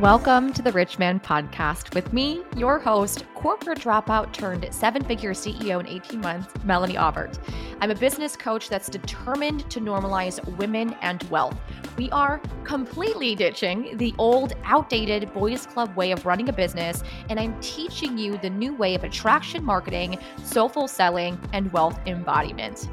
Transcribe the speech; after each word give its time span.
Welcome 0.00 0.52
to 0.54 0.60
the 0.60 0.72
Rich 0.72 0.98
Man 0.98 1.20
Podcast 1.20 1.94
with 1.94 2.12
me, 2.12 2.42
your 2.56 2.80
host, 2.80 3.24
corporate 3.36 3.78
dropout 3.78 4.32
turned 4.32 4.66
seven 4.72 5.04
figure 5.04 5.34
CEO 5.34 5.78
in 5.78 5.86
18 5.86 6.20
months, 6.20 6.52
Melanie 6.64 6.96
Aubert. 6.96 7.38
I'm 7.80 7.92
a 7.92 7.94
business 7.94 8.34
coach 8.34 8.68
that's 8.68 8.88
determined 8.88 9.70
to 9.70 9.80
normalize 9.80 10.44
women 10.56 10.96
and 11.00 11.22
wealth. 11.30 11.56
We 11.96 12.10
are 12.10 12.40
completely 12.64 13.36
ditching 13.36 13.96
the 13.96 14.12
old, 14.18 14.54
outdated 14.64 15.32
boys 15.32 15.64
club 15.64 15.94
way 15.94 16.10
of 16.10 16.26
running 16.26 16.48
a 16.48 16.52
business, 16.52 17.04
and 17.28 17.38
I'm 17.38 17.58
teaching 17.60 18.18
you 18.18 18.36
the 18.38 18.50
new 18.50 18.74
way 18.74 18.96
of 18.96 19.04
attraction 19.04 19.62
marketing, 19.62 20.18
soulful 20.42 20.88
selling, 20.88 21.38
and 21.52 21.72
wealth 21.72 22.00
embodiment. 22.06 22.88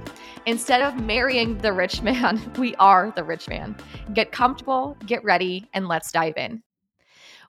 Instead 0.46 0.84
of 0.84 1.02
marrying 1.02 1.58
the 1.58 1.74
rich 1.74 2.04
man, 2.04 2.40
we 2.60 2.76
are 2.76 3.12
the 3.16 3.24
rich 3.24 3.50
man. 3.50 3.76
Get 4.14 4.32
comfortable, 4.32 4.96
get 5.08 5.24
ready, 5.24 5.68
and 5.74 5.88
let's 5.88 6.12
dive 6.12 6.38
in. 6.38 6.62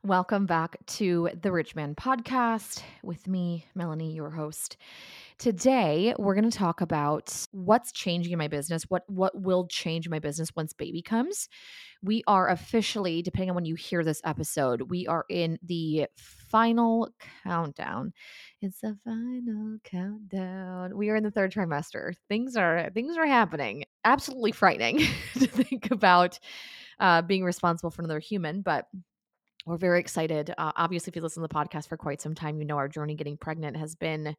Welcome 0.05 0.47
back 0.47 0.85
to 0.87 1.31
the 1.41 1.53
Rich 1.53 1.77
Man 1.77 1.95
Podcast 1.95 2.83
with 3.05 3.29
me, 3.29 3.67
Melanie, 3.77 4.13
your 4.13 4.31
host. 4.31 4.77
Today, 5.39 6.13
we're 6.19 6.35
going 6.35 6.51
to 6.51 6.59
talk 6.59 6.81
about 6.81 7.47
what's 7.53 7.93
changing 7.93 8.33
in 8.33 8.39
my 8.39 8.49
business, 8.49 8.83
what 8.89 9.05
what 9.09 9.41
will 9.41 9.69
change 9.69 10.09
my 10.09 10.19
business 10.19 10.57
once 10.57 10.73
baby 10.73 11.03
comes. 11.03 11.49
We 12.03 12.25
are 12.27 12.49
officially, 12.49 13.23
depending 13.23 13.51
on 13.51 13.55
when 13.55 13.65
you 13.65 13.77
hear 13.77 14.03
this 14.03 14.21
episode, 14.25 14.91
we 14.91 15.07
are 15.07 15.25
in 15.29 15.57
the 15.63 16.09
final 16.17 17.09
countdown. 17.45 18.13
It's 18.61 18.81
the 18.81 18.99
final 19.05 19.79
countdown. 19.85 20.97
We 20.97 21.11
are 21.11 21.17
in 21.17 21.23
the 21.23 21.31
third 21.31 21.53
trimester. 21.53 22.15
Things 22.29 22.57
are 22.57 22.91
things 22.93 23.17
are 23.17 23.27
happening. 23.27 23.85
Absolutely 24.05 24.51
frightening 24.51 24.99
to 25.35 25.47
think 25.47 25.93
about 25.93 26.41
uh, 26.99 27.23
being 27.23 27.45
responsible 27.45 27.93
for 27.93 28.03
another 28.03 28.19
human, 28.19 28.63
but 28.63 28.87
we're 29.67 29.77
very 29.77 30.01
excited. 30.01 30.53
Uh, 30.59 30.73
obviously, 30.77 31.11
if 31.11 31.17
you 31.17 31.23
listen 31.23 31.43
to 31.43 31.49
the 31.49 31.55
podcast 31.55 31.89
for 31.89 31.97
quite 31.97 32.21
some 32.21 32.35
time, 32.35 32.59
you 32.59 32.65
know 32.65 32.77
our 32.77 32.89
journey 32.89 33.15
getting 33.15 33.37
pregnant 33.37 33.77
has 33.77 33.95
been 33.95 34.35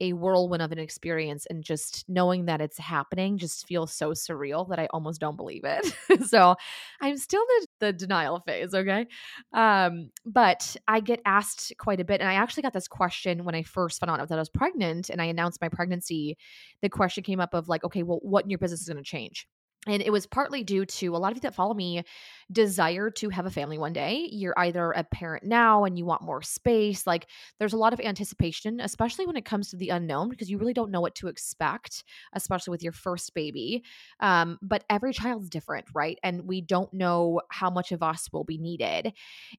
a 0.00 0.12
whirlwind 0.14 0.62
of 0.62 0.72
an 0.72 0.78
experience. 0.78 1.46
And 1.46 1.62
just 1.62 2.04
knowing 2.08 2.46
that 2.46 2.60
it's 2.60 2.78
happening 2.78 3.38
just 3.38 3.66
feels 3.66 3.92
so 3.92 4.10
surreal 4.12 4.68
that 4.70 4.78
I 4.78 4.88
almost 4.90 5.20
don't 5.20 5.36
believe 5.36 5.64
it. 5.64 5.94
so 6.26 6.56
I'm 7.00 7.18
still 7.18 7.44
in 7.60 7.66
the 7.80 7.92
denial 7.92 8.40
phase, 8.40 8.74
okay? 8.74 9.06
Um, 9.52 10.10
but 10.24 10.76
I 10.88 11.00
get 11.00 11.20
asked 11.26 11.72
quite 11.78 12.00
a 12.00 12.04
bit. 12.04 12.20
And 12.20 12.28
I 12.28 12.34
actually 12.34 12.62
got 12.62 12.72
this 12.72 12.88
question 12.88 13.44
when 13.44 13.54
I 13.54 13.62
first 13.62 14.00
found 14.00 14.20
out 14.20 14.28
that 14.28 14.38
I 14.38 14.40
was 14.40 14.50
pregnant 14.50 15.10
and 15.10 15.20
I 15.20 15.26
announced 15.26 15.60
my 15.60 15.68
pregnancy. 15.68 16.36
The 16.80 16.88
question 16.88 17.22
came 17.22 17.40
up 17.40 17.52
of 17.52 17.68
like, 17.68 17.84
okay, 17.84 18.02
well, 18.02 18.20
what 18.22 18.44
in 18.44 18.50
your 18.50 18.58
business 18.58 18.80
is 18.80 18.88
going 18.88 18.96
to 18.96 19.02
change? 19.02 19.46
And 19.86 20.00
it 20.00 20.12
was 20.12 20.26
partly 20.26 20.62
due 20.62 20.86
to 20.86 21.16
a 21.16 21.18
lot 21.18 21.32
of 21.32 21.38
you 21.38 21.40
that 21.42 21.56
follow 21.56 21.74
me 21.74 22.04
desire 22.52 23.10
to 23.10 23.28
have 23.30 23.46
a 23.46 23.50
family 23.50 23.78
one 23.78 23.92
day. 23.92 24.28
You're 24.30 24.58
either 24.58 24.92
a 24.92 25.04
parent 25.04 25.44
now 25.44 25.84
and 25.84 25.98
you 25.98 26.04
want 26.04 26.22
more 26.22 26.42
space. 26.42 27.06
Like 27.06 27.26
there's 27.58 27.72
a 27.72 27.78
lot 27.78 27.92
of 27.92 28.00
anticipation, 28.00 28.80
especially 28.80 29.26
when 29.26 29.36
it 29.36 29.44
comes 29.44 29.70
to 29.70 29.76
the 29.76 29.90
unknown, 29.90 30.28
because 30.28 30.50
you 30.50 30.58
really 30.58 30.72
don't 30.72 30.90
know 30.90 31.00
what 31.00 31.14
to 31.16 31.28
expect, 31.28 32.04
especially 32.32 32.72
with 32.72 32.82
your 32.82 32.92
first 32.92 33.34
baby. 33.34 33.82
Um, 34.20 34.58
but 34.62 34.84
every 34.90 35.12
child's 35.12 35.48
different, 35.48 35.86
right? 35.94 36.18
And 36.22 36.46
we 36.46 36.60
don't 36.60 36.92
know 36.92 37.40
how 37.50 37.70
much 37.70 37.92
of 37.92 38.02
us 38.02 38.28
will 38.32 38.44
be 38.44 38.58
needed. 38.58 39.12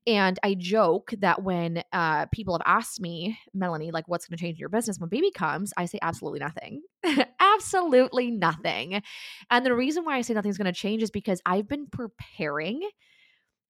And 0.06 0.40
I 0.44 0.56
joke 0.56 1.14
that 1.20 1.44
when 1.44 1.84
uh, 1.92 2.28
people 2.28 2.54
have 2.54 2.64
asked 2.66 3.02
me, 3.02 3.38
Melanie, 3.54 3.92
like, 3.92 4.08
what's 4.08 4.28
going 4.28 4.38
to 4.38 4.42
change 4.42 4.56
in 4.56 4.60
your 4.60 4.70
business 4.70 5.00
when 5.00 5.10
baby 5.10 5.32
comes? 5.32 5.74
I 5.78 5.86
say 5.86 6.00
absolutely 6.02 6.40
nothing. 6.40 6.82
absolutely 7.40 8.32
nothing. 8.32 9.02
And 9.50 9.66
the 9.66 9.76
reason 9.76 10.06
why 10.06 10.18
I 10.18 10.22
say 10.22 10.34
nothing's 10.34 10.58
going 10.58 10.72
to 10.72 10.80
change 10.80 11.04
is 11.04 11.12
because 11.12 11.42
I've 11.46 11.68
been 11.68 11.88
preparing 11.88 12.83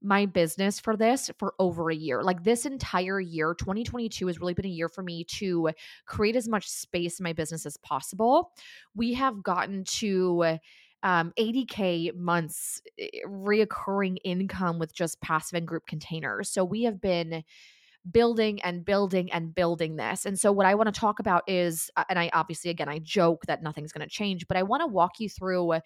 my 0.02 0.26
business 0.26 0.80
for 0.80 0.98
this 0.98 1.32
for 1.40 1.54
over 1.60 1.90
a 1.90 1.96
year. 1.96 2.24
Like 2.24 2.44
this 2.44 2.66
entire 2.66 3.20
year, 3.22 3.56
2022 3.58 4.28
has 4.28 4.40
really 4.40 4.54
been 4.54 4.66
a 4.66 4.70
year 4.70 4.90
for 4.90 5.02
me 5.02 5.24
to 5.36 5.70
create 6.06 6.36
as 6.36 6.48
much 6.48 6.68
space 6.68 7.20
in 7.20 7.24
my 7.24 7.34
business 7.34 7.66
as 7.66 7.78
possible. 7.78 8.52
We 8.94 9.14
have 9.14 9.42
gotten 9.42 9.86
to 9.86 10.58
um, 11.04 11.34
80K 11.40 12.16
months 12.16 12.82
eh, 13.00 13.08
reoccurring 13.28 14.18
income 14.24 14.80
with 14.80 14.94
just 14.94 15.22
passive 15.22 15.58
and 15.58 15.68
group 15.68 15.86
containers. 15.88 16.50
So 16.50 16.64
we 16.64 16.84
have 16.84 17.02
been 17.02 17.44
building 18.10 18.62
and 18.62 18.84
building 18.84 19.32
and 19.32 19.56
building 19.56 19.96
this. 19.96 20.26
And 20.26 20.38
so, 20.38 20.52
what 20.52 20.66
I 20.66 20.76
want 20.76 20.94
to 20.94 21.00
talk 21.00 21.20
about 21.20 21.44
is, 21.48 21.90
uh, 21.96 22.04
and 22.10 22.20
I 22.20 22.30
obviously, 22.34 22.70
again, 22.70 22.90
I 22.90 23.00
joke 23.00 23.46
that 23.48 23.64
nothing's 23.64 23.94
going 23.94 24.08
to 24.08 24.14
change, 24.14 24.48
but 24.48 24.58
I 24.58 24.64
want 24.64 24.82
to 24.82 24.88
walk 24.88 25.20
you 25.20 25.30
through 25.30 25.80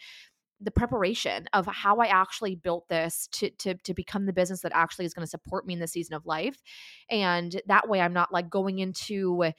the 0.59 0.72
preparation 0.72 1.47
of 1.53 1.68
how 1.68 1.97
I 1.97 2.07
actually 2.07 2.56
built 2.56 2.88
this 2.88 3.28
to 3.34 3.50
to 3.51 3.75
to 3.75 3.94
become 3.94 4.25
the 4.25 4.34
business 4.34 4.62
that 4.62 4.72
actually 4.73 5.06
is 5.06 5.13
going 5.13 5.25
to 5.25 5.29
support 5.29 5.66
me 5.66 5.73
in 5.73 5.79
the 5.79 5.88
season 5.88 6.16
of 6.16 6.25
life. 6.25 6.62
And 7.09 7.62
that 7.68 7.88
way 7.88 8.01
I'm 8.01 8.13
not 8.13 8.31
like 8.31 8.50
going 8.50 8.79
into 8.79 9.53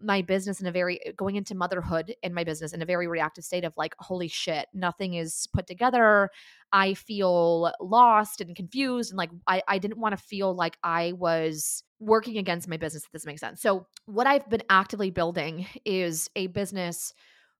my 0.00 0.22
business 0.22 0.60
in 0.60 0.66
a 0.66 0.72
very 0.72 1.04
eh, 1.04 1.12
going 1.16 1.36
into 1.36 1.54
motherhood 1.54 2.14
in 2.22 2.32
my 2.34 2.44
business 2.44 2.72
in 2.72 2.82
a 2.82 2.86
very 2.86 3.06
reactive 3.06 3.44
state 3.44 3.64
of 3.64 3.72
like 3.76 3.94
holy 3.98 4.28
shit 4.28 4.66
nothing 4.72 5.14
is 5.14 5.48
put 5.52 5.66
together 5.66 6.30
i 6.72 6.94
feel 6.94 7.72
lost 7.80 8.40
and 8.40 8.54
confused 8.54 9.10
and 9.10 9.18
like 9.18 9.30
i, 9.46 9.62
I 9.66 9.78
didn't 9.78 9.98
want 9.98 10.16
to 10.16 10.22
feel 10.22 10.54
like 10.54 10.76
i 10.82 11.12
was 11.12 11.82
working 11.98 12.38
against 12.38 12.68
my 12.68 12.76
business 12.76 13.04
if 13.04 13.10
this 13.10 13.26
makes 13.26 13.40
sense 13.40 13.60
so 13.60 13.86
what 14.06 14.26
i've 14.26 14.48
been 14.48 14.62
actively 14.70 15.10
building 15.10 15.66
is 15.84 16.30
a 16.36 16.46
business 16.48 17.12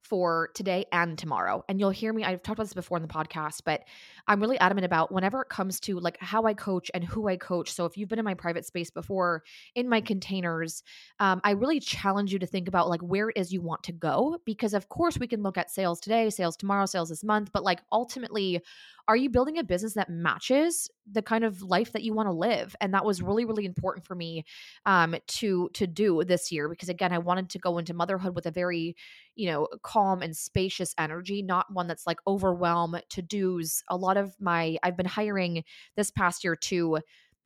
for 0.03 0.51
today 0.55 0.87
and 0.93 1.19
tomorrow. 1.19 1.65
And 1.69 1.79
you'll 1.79 1.91
hear 1.91 2.13
me, 2.13 2.25
I've 2.25 2.43
talked 2.43 2.59
about 2.59 2.65
this 2.65 2.75
before 2.75 2.97
in 2.97 3.03
the 3.03 3.09
podcast, 3.09 3.63
but 3.65 3.83
I'm 4.27 4.41
really 4.41 4.59
adamant 4.59 4.85
about 4.85 5.13
whenever 5.13 5.43
it 5.43 5.49
comes 5.49 5.81
to 5.81 5.99
like 5.99 6.17
how 6.21 6.45
I 6.45 6.55
coach 6.55 6.91
and 6.95 7.05
who 7.05 7.29
I 7.29 7.37
coach. 7.37 7.73
So 7.73 7.85
if 7.85 7.97
you've 7.97 8.09
been 8.09 8.19
in 8.19 8.25
my 8.25 8.35
private 8.35 8.65
space 8.65 8.91
before 8.91 9.43
in 9.75 9.89
my 9.89 10.01
containers, 10.01 10.83
um, 11.21 11.41
I 11.45 11.53
really 11.53 11.81
challenge 11.81 12.33
you 12.33 12.39
to 12.39 12.47
think 12.47 12.69
about 12.69 12.89
like 12.89 13.01
where 13.01 13.31
it 13.31 13.37
is 13.37 13.53
you 13.53 13.61
want 13.61 13.83
to 13.85 13.93
go. 13.93 14.39
Because 14.45 14.75
of 14.75 14.89
course 14.89 15.19
we 15.19 15.27
can 15.27 15.43
look 15.43 15.59
at 15.59 15.71
sales 15.71 16.01
today, 16.01 16.31
sales 16.31 16.57
tomorrow, 16.57 16.87
sales 16.87 17.11
this 17.11 17.25
month, 17.25 17.51
but 17.53 17.65
like 17.65 17.81
ultimately, 17.93 18.63
are 19.09 19.17
you 19.17 19.31
building 19.31 19.59
a 19.59 19.65
business 19.65 19.95
that 19.95 20.11
matches 20.11 20.91
the 21.11 21.23
kind 21.23 21.43
of 21.43 21.63
life 21.63 21.93
that 21.93 22.03
you 22.03 22.13
want 22.13 22.29
to 22.29 22.33
live? 22.33 22.77
And 22.81 22.93
that 22.95 23.05
was 23.05 23.23
really 23.23 23.45
really 23.47 23.65
important 23.65 24.07
for 24.07 24.15
me 24.15 24.45
um, 24.87 25.17
to 25.27 25.71
to 25.73 25.87
do 25.87 26.23
this 26.25 26.53
year 26.53 26.69
because 26.69 26.89
again 26.89 27.13
i 27.13 27.19
wanted 27.19 27.49
to 27.51 27.59
go 27.59 27.79
into 27.79 27.95
motherhood 27.95 28.35
with 28.35 28.47
a 28.47 28.51
very 28.51 28.95
you 29.35 29.51
know 29.51 29.69
calm 29.83 30.23
and 30.23 30.37
spacious 30.37 30.95
energy 30.99 31.43
not 31.43 31.73
one 31.73 31.87
that's 31.87 32.07
like 32.07 32.19
overwhelm 32.27 32.97
to 33.09 33.23
do's. 33.23 33.83
A 33.89 33.97
lot 33.97 34.17
of 34.17 34.35
my 34.41 34.77
i've 34.83 34.97
been 34.97 35.07
hiring 35.07 35.65
this 35.97 36.11
past 36.11 36.45
year 36.45 36.57
to 36.57 36.99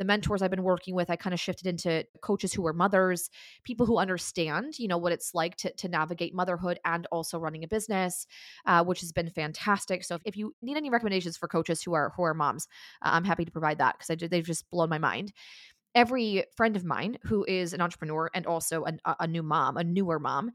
the 0.02 0.06
mentors 0.06 0.42
I've 0.42 0.50
been 0.50 0.64
working 0.64 0.96
with, 0.96 1.10
I 1.10 1.16
kind 1.16 1.32
of 1.32 1.38
shifted 1.38 1.68
into 1.68 2.04
coaches 2.22 2.52
who 2.52 2.66
are 2.66 2.72
mothers, 2.72 3.30
people 3.62 3.86
who 3.86 3.98
understand, 3.98 4.76
you 4.80 4.88
know, 4.88 4.98
what 4.98 5.12
it's 5.12 5.32
like 5.32 5.54
to, 5.58 5.72
to 5.74 5.88
navigate 5.88 6.34
motherhood 6.34 6.80
and 6.84 7.06
also 7.12 7.38
running 7.38 7.62
a 7.62 7.68
business, 7.68 8.26
uh, 8.66 8.82
which 8.82 8.98
has 8.98 9.12
been 9.12 9.30
fantastic. 9.30 10.02
So 10.02 10.16
if, 10.16 10.22
if, 10.24 10.36
you 10.36 10.56
need 10.60 10.76
any 10.76 10.90
recommendations 10.90 11.36
for 11.36 11.46
coaches 11.46 11.84
who 11.84 11.94
are 11.94 12.12
who 12.16 12.24
are 12.24 12.34
moms, 12.34 12.66
uh, 13.00 13.10
I'm 13.12 13.22
happy 13.22 13.44
to 13.44 13.52
provide 13.52 13.78
that 13.78 13.96
because 13.96 14.28
they've 14.28 14.44
just 14.44 14.68
blown 14.72 14.88
my 14.88 14.98
mind. 14.98 15.32
Every 15.94 16.46
friend 16.56 16.74
of 16.74 16.84
mine 16.84 17.18
who 17.22 17.44
is 17.44 17.72
an 17.72 17.80
entrepreneur 17.80 18.28
and 18.34 18.44
also 18.44 18.82
an, 18.82 18.98
a, 19.20 19.28
new 19.28 19.44
mom, 19.44 19.76
a 19.76 19.84
newer 19.84 20.18
mom, 20.18 20.50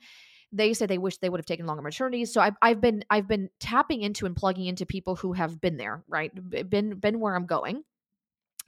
they 0.52 0.74
say 0.74 0.88
they 0.88 0.98
wish 0.98 1.20
they 1.20 1.30
would 1.30 1.40
have 1.40 1.46
taken 1.46 1.68
longer 1.68 1.84
maternities. 1.84 2.30
So 2.30 2.42
I've, 2.42 2.56
I've 2.62 2.82
been 2.82 3.06
I've 3.10 3.30
been 3.30 3.50
tapping 3.62 4.02
into 4.02 4.26
and 4.26 4.36
plugging 4.36 4.66
into 4.66 4.86
people 4.86 5.16
who 5.16 5.32
have 5.32 5.62
been 5.62 5.78
there, 5.78 6.04
right? 6.10 6.32
Been 6.70 6.96
been 6.96 7.22
where 7.22 7.34
I'm 7.34 7.46
going 7.46 7.84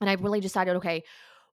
and 0.02 0.10
I 0.10 0.14
really 0.14 0.40
decided, 0.40 0.76
okay, 0.78 1.04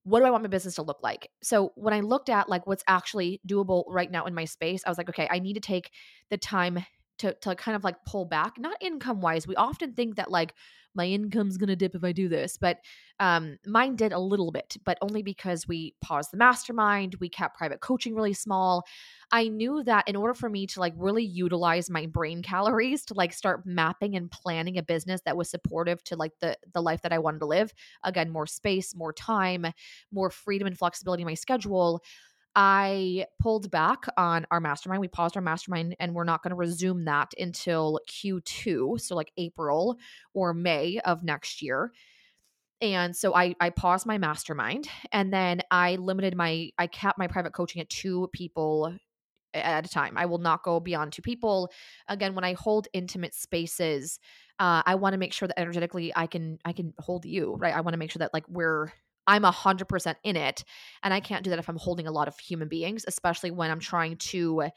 what 0.05 0.21
do 0.21 0.27
I 0.27 0.31
want 0.31 0.45
my 0.45 0.49
business 0.49 0.77
to 0.77 0.83
look 0.83 1.03
like? 1.03 1.31
So 1.43 1.73
when 1.75 1.93
I 1.93 2.01
looked 2.01 2.29
at 2.29 2.49
like 2.49 2.67
what's 2.67 2.85
actually 2.87 3.41
doable 3.47 3.85
right 3.89 4.11
now 4.11 4.25
in 4.27 4.35
my 4.35 4.45
space, 4.45 4.83
I 4.87 4.89
was 4.89 4.99
like, 4.99 5.09
okay, 5.09 5.27
I 5.29 5.41
need 5.41 5.55
to 5.55 5.61
take 5.61 5.91
the 6.31 6.39
time 6.39 6.85
to 7.19 7.35
to 7.35 7.55
kind 7.55 7.77
of 7.77 7.85
like 7.85 8.05
pull 8.07 8.25
back, 8.25 8.59
not 8.59 8.77
income 8.81 9.21
wise. 9.21 9.47
We 9.47 9.57
often 9.57 9.95
think 9.95 10.17
that 10.17 10.31
like 10.31 10.55
my 10.95 11.07
income's 11.07 11.59
gonna 11.59 11.77
dip 11.77 11.95
if 11.95 12.05
I 12.05 12.13
do 12.13 12.29
this, 12.29 12.57
but 12.57 12.79
um, 13.21 13.59
mine 13.67 13.97
did 13.97 14.13
a 14.13 14.19
little 14.19 14.51
bit, 14.51 14.77
but 14.85 14.99
only 15.03 15.23
because 15.23 15.67
we 15.69 15.95
paused 16.03 16.31
the 16.33 16.37
mastermind, 16.37 17.17
we 17.21 17.29
kept 17.29 17.57
private 17.57 17.81
coaching 17.81 18.15
really 18.15 18.33
small. 18.35 18.85
I 19.33 19.49
knew 19.49 19.83
that 19.85 20.07
in 20.09 20.17
order 20.17 20.35
for 20.35 20.49
me 20.49 20.67
to 20.69 20.81
like 20.81 20.95
really 20.97 21.25
utilize 21.25 21.91
my 21.91 22.07
brain 22.07 22.43
calories 22.43 23.05
to 23.07 23.15
like 23.15 23.33
start 23.33 23.67
mapping 23.67 24.15
and 24.15 24.31
planning 24.31 24.79
a 24.79 24.83
business 24.83 25.21
that 25.25 25.37
was 25.37 25.51
supportive 25.51 26.03
to 26.05 26.17
like 26.17 26.33
the 26.41 26.57
the 26.73 26.83
life 26.83 27.03
that 27.03 27.13
I 27.13 27.19
wanted 27.19 27.41
to 27.41 27.47
live, 27.47 27.73
again, 28.05 28.31
more 28.31 28.47
space, 28.47 28.95
more 28.95 29.13
time, 29.13 29.67
more 30.13 30.31
freedom 30.31 30.67
and 30.67 30.79
flexibility 30.79 31.23
in 31.23 31.27
my 31.27 31.35
schedule. 31.35 32.03
I 32.59 33.27
pulled 33.39 33.71
back 33.71 34.07
on 34.17 34.47
our 34.51 34.61
mastermind. 34.61 35.03
We 35.03 35.09
paused 35.09 35.37
our 35.37 35.43
mastermind 35.43 35.95
and 36.01 36.15
we're 36.15 36.25
not 36.25 36.43
going 36.43 36.51
to 36.51 36.57
resume 36.57 37.05
that 37.05 37.35
until 37.39 38.01
Q2, 38.09 38.99
so 38.99 39.15
like 39.15 39.31
April 39.37 39.99
or 40.33 40.55
May 40.55 40.99
of 41.05 41.23
next 41.23 41.61
year. 41.61 41.93
And 42.81 43.15
so 43.15 43.35
I 43.35 43.55
I 43.61 43.71
paused 43.71 44.07
my 44.07 44.17
mastermind 44.19 44.89
and 45.13 45.33
then 45.33 45.61
I 45.71 45.97
limited 45.97 46.35
my 46.35 46.71
I 46.79 46.87
capped 46.87 47.19
my 47.19 47.27
private 47.27 47.53
coaching 47.53 47.81
at 47.83 47.91
two 47.91 48.29
people 48.33 48.97
at 49.53 49.87
a 49.87 49.89
time. 49.89 50.15
I 50.17 50.27
will 50.27 50.39
not 50.39 50.63
go 50.63 50.81
beyond 50.81 51.13
two 51.13 51.23
people. 51.23 51.71
Again, 52.09 52.35
when 52.35 52.45
I 52.45 52.55
hold 52.55 52.89
intimate 52.93 53.35
spaces, 53.35 54.19
uh, 54.59 54.83
I 54.85 54.95
want 54.95 55.13
to 55.13 55.19
make 55.19 55.33
sure 55.33 55.49
that 55.49 55.59
energetically 55.59 56.13
I 56.17 56.27
can 56.27 56.59
I 56.65 56.73
can 56.73 56.95
hold 56.99 57.27
you, 57.27 57.55
right? 57.59 57.75
I 57.75 57.83
want 57.83 57.95
to 57.95 57.99
make 57.99 58.11
sure 58.11 58.21
that 58.21 58.33
like 58.33 58.49
we're 58.49 58.93
I'm 59.27 59.43
100% 59.43 60.15
in 60.23 60.37
it. 60.37 60.65
And 61.03 61.13
I 61.13 61.21
can't 61.21 61.45
do 61.45 61.51
that 61.51 61.59
if 61.59 61.69
I'm 61.69 61.77
holding 61.77 62.07
a 62.07 62.13
lot 62.13 62.29
of 62.29 62.39
human 62.39 62.69
beings, 62.69 63.05
especially 63.07 63.51
when 63.51 63.71
I'm 63.71 63.81
trying 63.81 64.17
to 64.17 64.71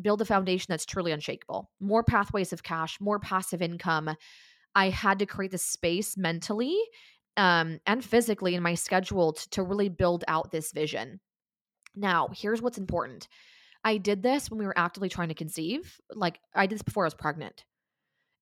build 0.00 0.22
a 0.22 0.24
foundation 0.24 0.66
that's 0.68 0.86
truly 0.86 1.12
unshakable. 1.12 1.70
More 1.80 2.02
pathways 2.02 2.52
of 2.52 2.62
cash, 2.62 3.00
more 3.00 3.18
passive 3.18 3.62
income. 3.62 4.14
I 4.74 4.88
had 4.88 5.18
to 5.18 5.26
create 5.26 5.50
the 5.50 5.58
space 5.58 6.16
mentally 6.16 6.78
um, 7.36 7.78
and 7.86 8.04
physically 8.04 8.54
in 8.54 8.62
my 8.62 8.74
schedule 8.74 9.34
to, 9.34 9.50
to 9.50 9.62
really 9.62 9.88
build 9.88 10.24
out 10.28 10.50
this 10.50 10.72
vision. 10.72 11.20
Now, 11.94 12.28
here's 12.34 12.62
what's 12.62 12.78
important. 12.78 13.28
I 13.84 13.98
did 13.98 14.22
this 14.22 14.50
when 14.50 14.58
we 14.58 14.64
were 14.64 14.78
actively 14.78 15.08
trying 15.08 15.28
to 15.28 15.34
conceive. 15.34 16.00
Like, 16.14 16.38
I 16.54 16.66
did 16.66 16.76
this 16.76 16.82
before 16.82 17.04
I 17.04 17.08
was 17.08 17.14
pregnant. 17.14 17.64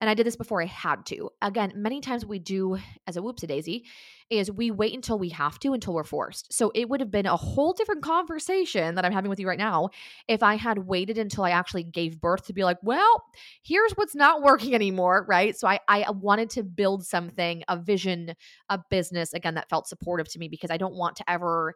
And 0.01 0.09
I 0.09 0.15
did 0.15 0.25
this 0.25 0.35
before 0.35 0.61
I 0.61 0.65
had 0.65 1.05
to. 1.05 1.29
Again, 1.43 1.73
many 1.75 2.01
times 2.01 2.25
we 2.25 2.39
do 2.39 2.79
as 3.05 3.17
a 3.17 3.21
whoopsie 3.21 3.47
daisy 3.47 3.85
is 4.31 4.51
we 4.51 4.71
wait 4.71 4.95
until 4.95 5.19
we 5.19 5.29
have 5.29 5.59
to, 5.59 5.73
until 5.73 5.93
we're 5.93 6.03
forced. 6.03 6.51
So 6.51 6.71
it 6.73 6.89
would 6.89 7.01
have 7.01 7.11
been 7.11 7.27
a 7.27 7.37
whole 7.37 7.71
different 7.73 8.01
conversation 8.01 8.95
that 8.95 9.05
I'm 9.05 9.11
having 9.11 9.29
with 9.29 9.39
you 9.39 9.47
right 9.47 9.59
now 9.59 9.89
if 10.27 10.41
I 10.41 10.55
had 10.55 10.87
waited 10.87 11.19
until 11.19 11.43
I 11.43 11.51
actually 11.51 11.83
gave 11.83 12.19
birth 12.19 12.47
to 12.47 12.53
be 12.53 12.63
like, 12.63 12.77
well, 12.81 13.23
here's 13.61 13.91
what's 13.91 14.15
not 14.15 14.41
working 14.41 14.73
anymore, 14.81 15.23
right? 15.29 15.55
So 15.55 15.67
I, 15.67 15.79
I 15.87 16.09
wanted 16.09 16.49
to 16.51 16.63
build 16.63 17.05
something, 17.05 17.63
a 17.67 17.77
vision, 17.77 18.33
a 18.69 18.79
business, 18.89 19.33
again, 19.33 19.53
that 19.53 19.69
felt 19.69 19.87
supportive 19.87 20.27
to 20.29 20.39
me 20.39 20.47
because 20.47 20.71
I 20.71 20.77
don't 20.77 20.95
want 20.95 21.17
to 21.17 21.29
ever 21.29 21.75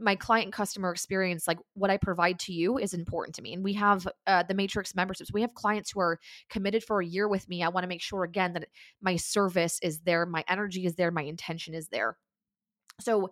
my 0.00 0.14
client 0.14 0.52
customer 0.52 0.90
experience 0.90 1.48
like 1.48 1.58
what 1.74 1.90
i 1.90 1.96
provide 1.96 2.38
to 2.38 2.52
you 2.52 2.78
is 2.78 2.94
important 2.94 3.34
to 3.34 3.42
me 3.42 3.52
and 3.52 3.64
we 3.64 3.72
have 3.74 4.06
uh, 4.26 4.42
the 4.42 4.54
matrix 4.54 4.94
memberships. 4.94 5.32
We 5.32 5.42
have 5.42 5.54
clients 5.54 5.90
who 5.90 6.00
are 6.00 6.18
committed 6.48 6.84
for 6.84 7.00
a 7.00 7.06
year 7.06 7.28
with 7.28 7.48
me. 7.48 7.62
I 7.62 7.68
want 7.68 7.84
to 7.84 7.88
make 7.88 8.02
sure 8.02 8.24
again 8.24 8.52
that 8.54 8.68
my 9.00 9.16
service 9.16 9.78
is 9.82 10.00
there 10.00 10.26
my 10.26 10.44
energy 10.48 10.86
is 10.86 10.94
there 10.94 11.10
my 11.10 11.22
intention 11.22 11.74
is 11.74 11.88
there. 11.88 12.16
So 13.00 13.30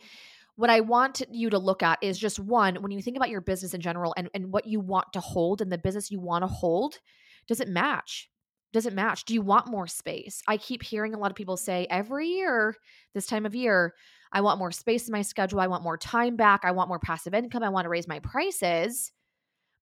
what 0.56 0.70
i 0.70 0.80
want 0.80 1.22
you 1.30 1.50
to 1.50 1.58
look 1.58 1.82
at 1.82 1.98
is 2.02 2.18
just 2.18 2.38
one 2.38 2.76
when 2.76 2.90
you 2.90 3.02
think 3.02 3.16
about 3.16 3.30
your 3.30 3.42
business 3.42 3.74
in 3.74 3.80
general 3.80 4.14
and, 4.16 4.30
and 4.34 4.52
what 4.52 4.66
you 4.66 4.80
want 4.80 5.12
to 5.12 5.20
hold 5.20 5.60
and 5.60 5.70
the 5.70 5.78
business 5.78 6.10
you 6.10 6.20
want 6.20 6.42
to 6.42 6.48
hold 6.48 6.98
does 7.46 7.60
it 7.60 7.68
match? 7.68 8.28
Does 8.72 8.86
it 8.86 8.92
match? 8.92 9.24
Do 9.24 9.34
you 9.34 9.42
want 9.42 9.68
more 9.68 9.86
space? 9.86 10.42
I 10.48 10.56
keep 10.56 10.82
hearing 10.82 11.14
a 11.14 11.18
lot 11.18 11.30
of 11.30 11.36
people 11.36 11.56
say 11.56 11.86
every 11.88 12.28
year 12.28 12.76
this 13.14 13.26
time 13.26 13.46
of 13.46 13.54
year 13.54 13.94
I 14.36 14.42
want 14.42 14.58
more 14.58 14.70
space 14.70 15.08
in 15.08 15.12
my 15.12 15.22
schedule. 15.22 15.60
I 15.60 15.66
want 15.66 15.82
more 15.82 15.96
time 15.96 16.36
back. 16.36 16.60
I 16.64 16.72
want 16.72 16.90
more 16.90 16.98
passive 16.98 17.32
income. 17.32 17.62
I 17.62 17.70
want 17.70 17.86
to 17.86 17.88
raise 17.88 18.06
my 18.06 18.18
prices. 18.18 19.10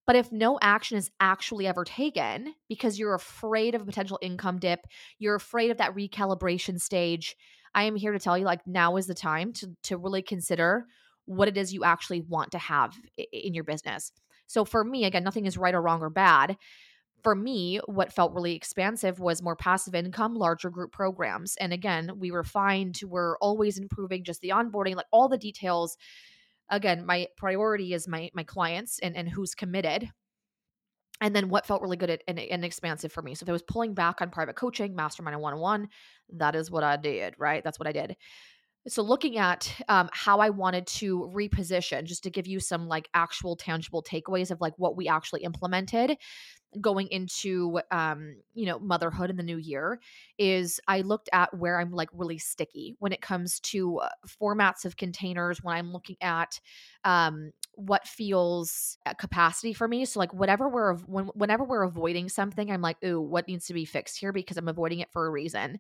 But 0.07 0.15
if 0.15 0.31
no 0.31 0.61
action 0.63 0.97
is 0.97 1.11
actually 1.19 1.67
ever 1.67 1.83
taken 1.83 2.55
because 2.69 2.97
you're 2.97 3.17
afraid 3.17 3.75
of 3.75 3.83
a 3.83 3.85
potential 3.85 4.17
income 4.23 4.61
dip, 4.61 4.87
you're 5.19 5.35
afraid 5.35 5.73
of 5.73 5.79
that 5.79 5.97
recalibration 5.97 6.81
stage, 6.81 7.35
I 7.75 7.83
am 7.83 7.97
here 7.97 8.13
to 8.13 8.21
tell 8.21 8.39
you 8.39 8.45
like 8.45 8.65
now 8.65 8.97
is 8.97 9.09
the 9.09 9.15
time 9.15 9.53
to 9.55 9.73
to 9.85 9.97
really 9.97 10.23
consider 10.23 10.87
what 11.25 11.49
it 11.49 11.57
is 11.57 11.75
you 11.75 11.83
actually 11.83 12.21
want 12.21 12.53
to 12.53 12.59
have 12.59 12.95
in 13.33 13.55
your 13.55 13.65
business. 13.65 14.13
So 14.47 14.65
for 14.65 14.85
me, 14.85 15.05
again, 15.05 15.25
nothing 15.25 15.47
is 15.47 15.59
right 15.59 15.75
or 15.75 15.83
wrong 15.83 16.01
or 16.01 16.11
bad 16.11 16.57
for 17.25 17.35
me, 17.35 17.81
what 17.87 18.13
felt 18.13 18.33
really 18.33 18.55
expansive 18.55 19.19
was 19.19 19.43
more 19.43 19.57
passive 19.57 19.95
income, 19.95 20.37
larger 20.37 20.71
group 20.71 20.93
programs. 20.93 21.57
And 21.57 21.73
again, 21.73 22.13
we 22.17 22.31
refined, 22.31 23.01
we're 23.03 23.37
always 23.39 23.79
improving 23.79 24.23
just 24.23 24.43
the 24.43 24.51
onboarding, 24.51 24.95
like 24.95 25.07
all 25.11 25.29
the 25.29 25.39
details. 25.39 25.97
Again, 26.71 27.05
my 27.05 27.27
priority 27.37 27.95
is 27.95 28.07
my 28.07 28.31
my 28.35 28.45
clients 28.45 29.01
and, 29.01 29.17
and 29.17 29.29
who's 29.29 29.55
committed. 29.55 30.11
And 31.21 31.35
then 31.35 31.49
what 31.49 31.65
felt 31.65 31.81
really 31.81 31.97
good 31.97 32.23
and, 32.29 32.39
and 32.39 32.65
expansive 32.65 33.13
for 33.13 33.23
me. 33.23 33.35
So 33.35 33.45
if 33.45 33.49
I 33.49 33.53
was 33.53 33.63
pulling 33.63 33.95
back 33.95 34.21
on 34.21 34.31
private 34.31 34.57
coaching, 34.57 34.95
mastermind 34.95 35.35
and 35.35 35.43
one-on-one, 35.43 35.89
that 36.35 36.55
is 36.55 36.71
what 36.71 36.85
I 36.85 36.97
did, 36.97 37.35
right? 37.39 37.63
That's 37.65 37.79
what 37.79 37.89
I 37.89 37.93
did. 37.93 38.17
So 38.87 39.03
looking 39.03 39.39
at 39.39 39.75
um, 39.89 40.11
how 40.13 40.41
I 40.41 40.51
wanted 40.51 40.87
to 40.89 41.31
reposition, 41.35 42.05
just 42.05 42.23
to 42.25 42.31
give 42.31 42.47
you 42.47 42.61
some 42.61 42.87
like 42.87 43.09
actual 43.15 43.57
tangible 43.57 44.03
takeaways 44.03 44.51
of 44.51 44.61
like 44.61 44.75
what 44.77 44.97
we 44.97 45.09
actually 45.09 45.43
implemented 45.43 46.19
going 46.81 47.09
into 47.09 47.81
um, 47.91 48.37
you 48.55 48.67
know 48.67 48.79
motherhood 48.79 49.31
in 49.31 49.37
the 49.37 49.43
new 49.43 49.57
year 49.57 50.01
is 50.39 50.81
i 50.89 51.01
looked 51.03 51.29
at 51.33 51.57
where 51.57 51.79
i'm 51.79 51.93
like 51.93 52.09
really 52.13 52.39
sticky 52.39 52.97
when 52.99 53.13
it 53.13 53.21
comes 53.21 53.61
to 53.61 53.99
uh, 53.99 54.09
formats 54.27 54.85
of 54.85 54.97
containers 54.97 55.63
when 55.63 55.77
i'm 55.77 55.93
looking 55.93 56.17
at 56.21 56.61
um, 57.05 57.53
what 57.75 58.07
feels 58.07 58.99
capacity 59.19 59.73
for 59.73 59.89
me. 59.89 60.05
So 60.05 60.21
like 60.21 60.33
whatever 60.33 60.69
we're 60.69 60.95
when, 60.95 61.27
whenever 61.27 61.65
we're 61.65 61.83
avoiding 61.83 62.29
something 62.29 62.71
i'm 62.71 62.83
like 62.83 62.97
ooh 63.05 63.21
what 63.21 63.49
needs 63.49 63.67
to 63.67 63.75
be 63.75 63.85
fixed 63.85 64.19
here? 64.19 64.33
because 64.33 64.57
i'm 64.57 64.69
avoiding 64.69 65.01
it 65.01 65.11
for 65.13 65.27
a 65.27 65.31
reason 65.31 65.79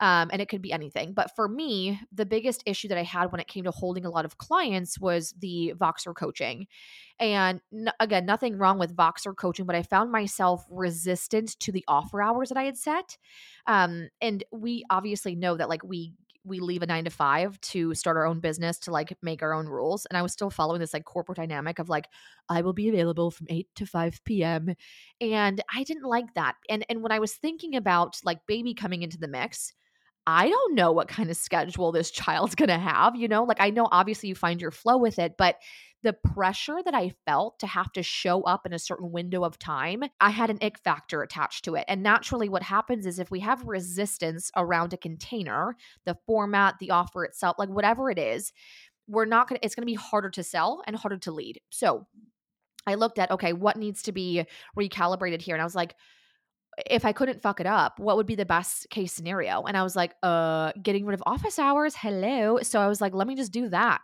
um, 0.00 0.30
and 0.32 0.40
it 0.40 0.48
could 0.48 0.62
be 0.62 0.72
anything. 0.72 1.12
But 1.12 1.34
for 1.34 1.48
me, 1.48 2.00
the 2.12 2.26
biggest 2.26 2.62
issue 2.66 2.88
that 2.88 2.98
I 2.98 3.02
had 3.02 3.32
when 3.32 3.40
it 3.40 3.48
came 3.48 3.64
to 3.64 3.70
holding 3.70 4.04
a 4.04 4.10
lot 4.10 4.24
of 4.24 4.38
clients 4.38 4.98
was 4.98 5.34
the 5.38 5.74
Voxer 5.76 6.14
coaching. 6.14 6.66
And 7.18 7.60
n- 7.72 7.92
again, 7.98 8.24
nothing 8.24 8.56
wrong 8.56 8.78
with 8.78 8.96
Voxer 8.96 9.36
coaching, 9.36 9.66
but 9.66 9.76
I 9.76 9.82
found 9.82 10.12
myself 10.12 10.64
resistant 10.70 11.58
to 11.60 11.72
the 11.72 11.84
offer 11.88 12.22
hours 12.22 12.48
that 12.50 12.58
I 12.58 12.64
had 12.64 12.76
set. 12.76 13.16
Um, 13.66 14.08
and 14.20 14.44
we 14.52 14.84
obviously 14.90 15.34
know 15.34 15.56
that 15.56 15.68
like 15.68 15.82
we 15.82 16.14
we 16.44 16.60
leave 16.60 16.82
a 16.82 16.86
nine 16.86 17.04
to 17.04 17.10
five 17.10 17.60
to 17.60 17.94
start 17.94 18.16
our 18.16 18.26
own 18.26 18.40
business 18.40 18.78
to 18.78 18.90
like 18.90 19.16
make 19.22 19.42
our 19.42 19.52
own 19.52 19.66
rules. 19.66 20.06
And 20.06 20.16
I 20.16 20.22
was 20.22 20.32
still 20.32 20.50
following 20.50 20.80
this 20.80 20.94
like 20.94 21.04
corporate 21.04 21.36
dynamic 21.36 21.78
of 21.78 21.88
like, 21.88 22.08
I 22.48 22.62
will 22.62 22.72
be 22.72 22.88
available 22.88 23.30
from 23.30 23.48
8 23.50 23.68
to 23.76 23.86
5 23.86 24.20
p.m. 24.24 24.74
And 25.20 25.62
I 25.74 25.84
didn't 25.84 26.04
like 26.04 26.32
that. 26.34 26.54
And 26.68 26.84
and 26.88 27.02
when 27.02 27.12
I 27.12 27.18
was 27.18 27.34
thinking 27.34 27.76
about 27.76 28.18
like 28.24 28.46
baby 28.46 28.74
coming 28.74 29.02
into 29.02 29.18
the 29.18 29.28
mix, 29.28 29.74
I 30.30 30.50
don't 30.50 30.74
know 30.74 30.92
what 30.92 31.08
kind 31.08 31.30
of 31.30 31.38
schedule 31.38 31.90
this 31.90 32.10
child's 32.10 32.54
going 32.54 32.68
to 32.68 32.78
have, 32.78 33.16
you 33.16 33.28
know? 33.28 33.44
Like 33.44 33.62
I 33.62 33.70
know 33.70 33.88
obviously 33.90 34.28
you 34.28 34.34
find 34.34 34.60
your 34.60 34.70
flow 34.70 34.98
with 34.98 35.18
it, 35.18 35.36
but 35.38 35.56
the 36.02 36.12
pressure 36.12 36.80
that 36.84 36.94
I 36.94 37.14
felt 37.24 37.58
to 37.60 37.66
have 37.66 37.90
to 37.92 38.02
show 38.02 38.42
up 38.42 38.66
in 38.66 38.74
a 38.74 38.78
certain 38.78 39.10
window 39.10 39.42
of 39.42 39.58
time, 39.58 40.04
I 40.20 40.28
had 40.28 40.50
an 40.50 40.58
ick 40.60 40.80
factor 40.80 41.22
attached 41.22 41.64
to 41.64 41.76
it. 41.76 41.86
And 41.88 42.02
naturally, 42.02 42.50
what 42.50 42.62
happens 42.62 43.06
is 43.06 43.18
if 43.18 43.30
we 43.30 43.40
have 43.40 43.66
resistance 43.66 44.50
around 44.54 44.92
a 44.92 44.98
container, 44.98 45.76
the 46.04 46.18
format, 46.26 46.74
the 46.78 46.90
offer 46.90 47.24
itself, 47.24 47.56
like 47.58 47.70
whatever 47.70 48.10
it 48.10 48.18
is, 48.18 48.52
we're 49.06 49.24
not 49.24 49.48
going 49.48 49.58
to, 49.58 49.64
it's 49.64 49.74
going 49.74 49.86
to 49.86 49.90
be 49.90 49.94
harder 49.94 50.28
to 50.28 50.44
sell 50.44 50.82
and 50.86 50.94
harder 50.94 51.16
to 51.16 51.32
lead. 51.32 51.58
So 51.70 52.06
I 52.86 52.96
looked 52.96 53.18
at, 53.18 53.30
okay, 53.30 53.54
what 53.54 53.78
needs 53.78 54.02
to 54.02 54.12
be 54.12 54.44
recalibrated 54.78 55.40
here? 55.40 55.54
And 55.54 55.62
I 55.62 55.64
was 55.64 55.74
like, 55.74 55.94
if 56.86 57.04
I 57.04 57.12
couldn't 57.12 57.42
fuck 57.42 57.60
it 57.60 57.66
up, 57.66 57.98
what 57.98 58.16
would 58.16 58.26
be 58.26 58.34
the 58.34 58.46
best 58.46 58.88
case 58.90 59.12
scenario? 59.12 59.62
And 59.62 59.76
I 59.76 59.82
was 59.82 59.96
like, 59.96 60.14
uh, 60.22 60.72
getting 60.82 61.04
rid 61.04 61.14
of 61.14 61.22
office 61.26 61.58
hours. 61.58 61.94
Hello. 61.96 62.58
So 62.62 62.80
I 62.80 62.86
was 62.86 63.00
like, 63.00 63.14
let 63.14 63.26
me 63.26 63.34
just 63.34 63.52
do 63.52 63.68
that. 63.70 64.00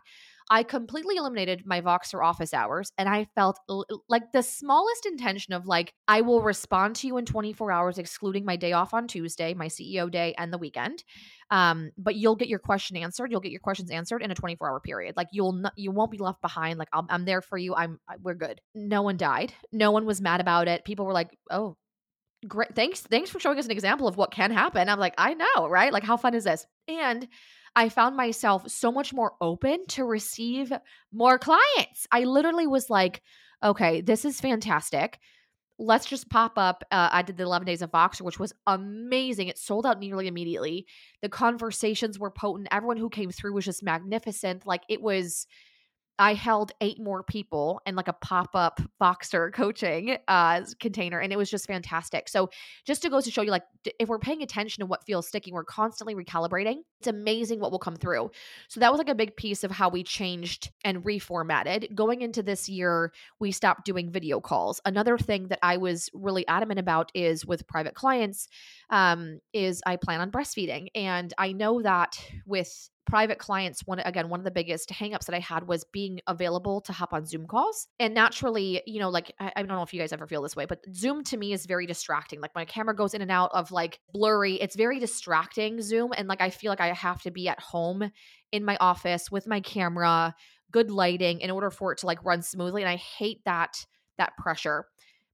I 0.50 0.62
completely 0.62 1.16
eliminated 1.16 1.62
my 1.64 1.80
Voxer 1.80 2.22
office 2.22 2.52
hours 2.52 2.92
and 2.98 3.08
I 3.08 3.26
felt 3.34 3.58
l- 3.70 3.86
like 4.10 4.32
the 4.32 4.42
smallest 4.42 5.06
intention 5.06 5.54
of 5.54 5.66
like, 5.66 5.94
I 6.06 6.20
will 6.20 6.42
respond 6.42 6.96
to 6.96 7.06
you 7.06 7.16
in 7.16 7.24
24 7.24 7.72
hours, 7.72 7.96
excluding 7.96 8.44
my 8.44 8.56
day 8.56 8.72
off 8.72 8.92
on 8.92 9.08
Tuesday, 9.08 9.54
my 9.54 9.68
CEO 9.68 10.10
day, 10.10 10.34
and 10.36 10.52
the 10.52 10.58
weekend. 10.58 11.02
Um, 11.50 11.92
but 11.96 12.16
you'll 12.16 12.36
get 12.36 12.48
your 12.48 12.58
question 12.58 12.96
answered. 12.96 13.30
You'll 13.30 13.40
get 13.40 13.52
your 13.52 13.60
questions 13.60 13.90
answered 13.90 14.22
in 14.22 14.30
a 14.30 14.34
24 14.34 14.68
hour 14.68 14.80
period. 14.80 15.16
Like 15.16 15.28
you'll 15.32 15.62
you 15.76 15.90
won't 15.90 16.10
be 16.10 16.18
left 16.18 16.42
behind. 16.42 16.78
Like 16.78 16.88
I'm, 16.92 17.06
I'm 17.08 17.24
there 17.24 17.40
for 17.40 17.56
you. 17.56 17.74
I'm, 17.74 17.98
I, 18.06 18.16
we're 18.22 18.34
good. 18.34 18.60
No 18.74 19.00
one 19.00 19.16
died. 19.16 19.54
No 19.72 19.92
one 19.92 20.04
was 20.04 20.20
mad 20.20 20.42
about 20.42 20.68
it. 20.68 20.84
People 20.84 21.06
were 21.06 21.12
like, 21.12 21.30
oh, 21.50 21.76
great. 22.46 22.74
Thanks. 22.74 23.00
Thanks 23.00 23.30
for 23.30 23.40
showing 23.40 23.58
us 23.58 23.64
an 23.66 23.70
example 23.70 24.08
of 24.08 24.16
what 24.16 24.30
can 24.30 24.50
happen. 24.50 24.88
I'm 24.88 24.98
like, 24.98 25.14
I 25.18 25.34
know, 25.34 25.68
right? 25.68 25.92
Like 25.92 26.04
how 26.04 26.16
fun 26.16 26.34
is 26.34 26.44
this? 26.44 26.66
And 26.88 27.26
I 27.76 27.88
found 27.88 28.16
myself 28.16 28.70
so 28.70 28.92
much 28.92 29.12
more 29.12 29.32
open 29.40 29.86
to 29.88 30.04
receive 30.04 30.72
more 31.12 31.38
clients. 31.38 32.06
I 32.12 32.24
literally 32.24 32.66
was 32.66 32.88
like, 32.88 33.22
okay, 33.62 34.00
this 34.00 34.24
is 34.24 34.40
fantastic. 34.40 35.18
Let's 35.76 36.06
just 36.06 36.30
pop 36.30 36.52
up. 36.56 36.84
Uh, 36.92 37.08
I 37.10 37.22
did 37.22 37.36
the 37.36 37.42
11 37.42 37.66
days 37.66 37.82
of 37.82 37.90
Voxer, 37.90 38.20
which 38.20 38.38
was 38.38 38.52
amazing. 38.66 39.48
It 39.48 39.58
sold 39.58 39.86
out 39.86 39.98
nearly 39.98 40.28
immediately. 40.28 40.86
The 41.20 41.28
conversations 41.28 42.16
were 42.16 42.30
potent. 42.30 42.68
Everyone 42.70 42.96
who 42.96 43.10
came 43.10 43.30
through 43.30 43.54
was 43.54 43.64
just 43.64 43.82
magnificent. 43.82 44.66
Like 44.66 44.82
it 44.88 45.02
was 45.02 45.48
I 46.18 46.34
held 46.34 46.72
eight 46.80 47.00
more 47.00 47.24
people 47.24 47.80
in 47.86 47.96
like 47.96 48.06
a 48.06 48.12
pop 48.12 48.50
up 48.54 48.80
Voxer 49.00 49.52
coaching 49.52 50.16
uh, 50.28 50.62
container, 50.78 51.18
and 51.18 51.32
it 51.32 51.36
was 51.36 51.50
just 51.50 51.66
fantastic. 51.66 52.28
So, 52.28 52.50
just 52.86 53.02
to 53.02 53.10
go 53.10 53.20
to 53.20 53.30
show 53.30 53.42
you, 53.42 53.50
like, 53.50 53.64
if 53.98 54.08
we're 54.08 54.20
paying 54.20 54.42
attention 54.42 54.82
to 54.82 54.86
what 54.86 55.04
feels 55.04 55.26
sticky, 55.26 55.52
we're 55.52 55.64
constantly 55.64 56.14
recalibrating. 56.14 56.82
It's 57.00 57.08
amazing 57.08 57.58
what 57.58 57.72
will 57.72 57.80
come 57.80 57.96
through. 57.96 58.30
So, 58.68 58.78
that 58.80 58.92
was 58.92 58.98
like 58.98 59.08
a 59.08 59.14
big 59.14 59.36
piece 59.36 59.64
of 59.64 59.72
how 59.72 59.88
we 59.88 60.04
changed 60.04 60.70
and 60.84 61.02
reformatted. 61.02 61.94
Going 61.94 62.22
into 62.22 62.42
this 62.42 62.68
year, 62.68 63.12
we 63.40 63.50
stopped 63.50 63.84
doing 63.84 64.12
video 64.12 64.40
calls. 64.40 64.80
Another 64.84 65.18
thing 65.18 65.48
that 65.48 65.58
I 65.62 65.78
was 65.78 66.10
really 66.14 66.46
adamant 66.46 66.78
about 66.78 67.10
is 67.14 67.44
with 67.44 67.66
private 67.66 67.94
clients, 67.94 68.46
um, 68.90 69.40
is 69.52 69.82
I 69.84 69.96
plan 69.96 70.20
on 70.20 70.30
breastfeeding. 70.30 70.88
And 70.94 71.34
I 71.38 71.52
know 71.52 71.82
that 71.82 72.18
with 72.46 72.88
private 73.06 73.38
clients 73.38 73.86
one 73.86 73.98
again 74.00 74.28
one 74.28 74.40
of 74.40 74.44
the 74.44 74.50
biggest 74.50 74.88
hangups 74.88 75.26
that 75.26 75.34
i 75.34 75.38
had 75.38 75.66
was 75.66 75.84
being 75.92 76.20
available 76.26 76.80
to 76.80 76.92
hop 76.92 77.12
on 77.12 77.26
zoom 77.26 77.46
calls. 77.46 77.88
And 78.00 78.14
naturally 78.14 78.82
you 78.86 79.00
know 79.00 79.10
like 79.10 79.32
I, 79.38 79.52
I, 79.56 79.62
don't 79.62 79.68
know 79.68 79.82
if 79.82 79.92
you 79.92 80.00
guys 80.00 80.12
ever 80.12 80.26
feel 80.26 80.42
this 80.42 80.56
way 80.56 80.66
but 80.66 80.80
zoom 80.94 81.24
to 81.24 81.36
me 81.36 81.52
is 81.52 81.66
very 81.66 81.86
distracting. 81.86 82.40
Like 82.40 82.54
my 82.54 82.64
camera 82.64 82.94
goes 82.94 83.14
in 83.14 83.22
and 83.22 83.30
out 83.30 83.50
of 83.52 83.70
like 83.70 84.00
blurry 84.12 84.54
it's 84.54 84.76
very 84.76 84.98
distracting 84.98 85.82
zoom. 85.82 86.12
And 86.16 86.28
like 86.28 86.40
i 86.40 86.50
feel 86.50 86.70
like 86.70 86.80
i 86.80 86.92
have 86.92 87.22
to 87.22 87.30
be 87.30 87.48
at 87.48 87.60
home 87.60 88.10
in 88.52 88.64
my 88.64 88.76
office 88.80 89.30
with 89.30 89.46
my 89.46 89.60
camera 89.60 90.34
good 90.70 90.90
lighting 90.90 91.40
in 91.40 91.50
order 91.50 91.70
for 91.70 91.92
it 91.92 91.98
to 91.98 92.06
like 92.06 92.24
run 92.24 92.42
smoothly. 92.42 92.82
And 92.82 92.90
i 92.90 92.96
hate 92.96 93.40
that 93.44 93.84
that 94.18 94.36
pressure 94.36 94.86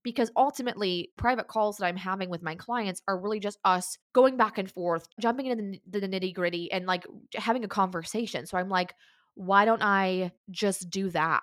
because 0.02 0.30
ultimately 0.36 1.10
private 1.16 1.48
calls 1.48 1.76
that 1.76 1.86
i'm 1.86 1.96
having 1.96 2.28
with 2.28 2.42
my 2.42 2.54
clients 2.54 3.02
are 3.08 3.18
really 3.18 3.40
just 3.40 3.58
us 3.64 3.98
going 4.12 4.36
back 4.36 4.58
and 4.58 4.70
forth 4.70 5.06
jumping 5.20 5.46
into 5.46 5.78
the, 5.88 6.00
the 6.00 6.08
nitty 6.08 6.34
gritty 6.34 6.70
and 6.72 6.86
like 6.86 7.06
having 7.34 7.64
a 7.64 7.68
conversation 7.68 8.46
so 8.46 8.58
i'm 8.58 8.68
like 8.68 8.94
why 9.34 9.64
don't 9.64 9.82
i 9.82 10.30
just 10.50 10.90
do 10.90 11.08
that 11.10 11.42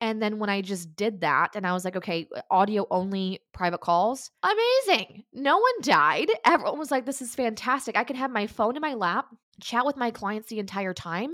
and 0.00 0.20
then 0.20 0.38
when 0.38 0.50
I 0.50 0.60
just 0.60 0.94
did 0.94 1.22
that 1.22 1.56
and 1.56 1.66
I 1.66 1.72
was 1.72 1.84
like, 1.84 1.96
okay, 1.96 2.28
uh, 2.34 2.42
audio 2.50 2.86
only 2.90 3.40
private 3.52 3.80
calls, 3.80 4.30
amazing. 4.42 5.24
No 5.32 5.56
one 5.56 5.72
died. 5.80 6.28
Everyone 6.44 6.78
was 6.78 6.90
like, 6.90 7.06
this 7.06 7.22
is 7.22 7.34
fantastic. 7.34 7.96
I 7.96 8.04
can 8.04 8.16
have 8.16 8.30
my 8.30 8.46
phone 8.46 8.76
in 8.76 8.82
my 8.82 8.94
lap, 8.94 9.26
chat 9.60 9.86
with 9.86 9.96
my 9.96 10.10
clients 10.10 10.48
the 10.48 10.58
entire 10.58 10.92
time, 10.92 11.32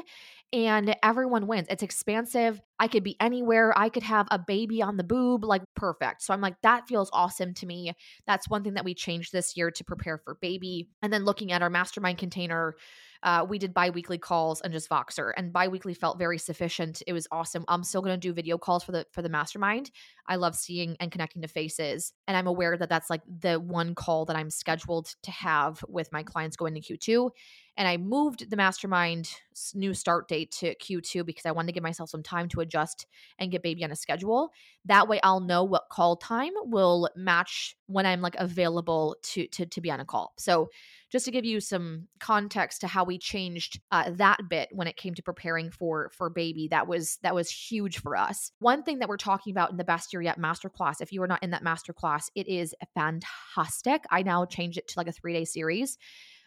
and 0.52 0.94
everyone 1.02 1.46
wins. 1.46 1.66
It's 1.70 1.82
expansive. 1.82 2.60
I 2.78 2.88
could 2.88 3.02
be 3.02 3.16
anywhere. 3.20 3.72
I 3.76 3.88
could 3.88 4.02
have 4.02 4.28
a 4.30 4.38
baby 4.38 4.82
on 4.82 4.96
the 4.96 5.04
boob, 5.04 5.44
like 5.44 5.62
perfect. 5.76 6.22
So 6.22 6.34
I'm 6.34 6.40
like, 6.40 6.60
that 6.62 6.86
feels 6.88 7.10
awesome 7.12 7.54
to 7.54 7.66
me. 7.66 7.92
That's 8.26 8.48
one 8.48 8.62
thing 8.62 8.74
that 8.74 8.84
we 8.84 8.94
changed 8.94 9.32
this 9.32 9.56
year 9.56 9.70
to 9.70 9.84
prepare 9.84 10.18
for 10.18 10.36
baby. 10.42 10.88
And 11.00 11.12
then 11.12 11.24
looking 11.24 11.52
at 11.52 11.62
our 11.62 11.70
mastermind 11.70 12.18
container, 12.18 12.74
uh, 13.22 13.46
we 13.48 13.58
did 13.58 13.72
bi-weekly 13.72 14.18
calls 14.18 14.60
and 14.60 14.72
just 14.72 14.88
Voxer, 14.88 15.32
and 15.36 15.52
bi-weekly 15.52 15.94
felt 15.94 16.18
very 16.18 16.38
sufficient. 16.38 17.02
It 17.06 17.12
was 17.12 17.28
awesome. 17.30 17.64
I'm 17.68 17.84
still 17.84 18.02
going 18.02 18.18
to 18.18 18.28
do 18.28 18.32
video 18.32 18.58
calls 18.58 18.82
for 18.84 18.92
the 18.92 19.06
for 19.12 19.22
the 19.22 19.28
mastermind. 19.28 19.90
I 20.26 20.36
love 20.36 20.54
seeing 20.54 20.96
and 21.00 21.10
connecting 21.10 21.42
to 21.42 21.48
faces, 21.48 22.12
and 22.26 22.36
I'm 22.36 22.46
aware 22.46 22.76
that 22.76 22.88
that's 22.88 23.10
like 23.10 23.22
the 23.40 23.60
one 23.60 23.94
call 23.94 24.24
that 24.26 24.36
I'm 24.36 24.50
scheduled 24.50 25.14
to 25.22 25.30
have 25.30 25.84
with 25.88 26.12
my 26.12 26.22
clients 26.22 26.56
going 26.56 26.74
to 26.74 26.80
Q2. 26.80 27.30
And 27.76 27.88
I 27.88 27.96
moved 27.96 28.50
the 28.50 28.56
mastermind 28.56 29.30
new 29.74 29.94
start 29.94 30.28
date 30.28 30.50
to 30.50 30.74
Q2 30.74 31.24
because 31.24 31.46
I 31.46 31.52
wanted 31.52 31.68
to 31.68 31.72
give 31.72 31.82
myself 31.82 32.10
some 32.10 32.22
time 32.22 32.48
to 32.50 32.60
adjust 32.60 33.06
and 33.38 33.50
get 33.50 33.62
baby 33.62 33.82
on 33.82 33.90
a 33.90 33.96
schedule. 33.96 34.50
That 34.84 35.08
way 35.08 35.20
I'll 35.22 35.40
know 35.40 35.64
what 35.64 35.88
call 35.90 36.16
time 36.16 36.52
will 36.64 37.08
match 37.16 37.74
when 37.86 38.04
I'm 38.04 38.20
like 38.20 38.36
available 38.36 39.16
to 39.22 39.46
to 39.46 39.66
to 39.66 39.80
be 39.80 39.90
on 39.90 40.00
a 40.00 40.04
call. 40.04 40.34
So 40.38 40.68
just 41.12 41.26
to 41.26 41.30
give 41.30 41.44
you 41.44 41.60
some 41.60 42.08
context 42.18 42.80
to 42.80 42.88
how 42.88 43.04
we 43.04 43.18
changed 43.18 43.78
uh, 43.92 44.10
that 44.12 44.48
bit 44.48 44.70
when 44.72 44.88
it 44.88 44.96
came 44.96 45.14
to 45.14 45.22
preparing 45.22 45.70
for 45.70 46.10
for 46.16 46.30
baby 46.30 46.68
that 46.68 46.88
was 46.88 47.18
that 47.22 47.34
was 47.34 47.50
huge 47.50 47.98
for 47.98 48.16
us. 48.16 48.50
One 48.58 48.82
thing 48.82 48.98
that 49.00 49.08
we're 49.08 49.18
talking 49.18 49.52
about 49.52 49.70
in 49.70 49.76
the 49.76 49.84
best 49.84 50.12
year 50.12 50.22
yet 50.22 50.40
masterclass 50.40 51.00
if 51.00 51.12
you 51.12 51.22
are 51.22 51.28
not 51.28 51.42
in 51.42 51.50
that 51.50 51.62
masterclass 51.62 52.30
it 52.34 52.48
is 52.48 52.74
fantastic. 52.94 54.02
I 54.10 54.22
now 54.22 54.46
change 54.46 54.78
it 54.78 54.88
to 54.88 54.94
like 54.96 55.08
a 55.08 55.12
three 55.12 55.34
day 55.34 55.44
series 55.44 55.98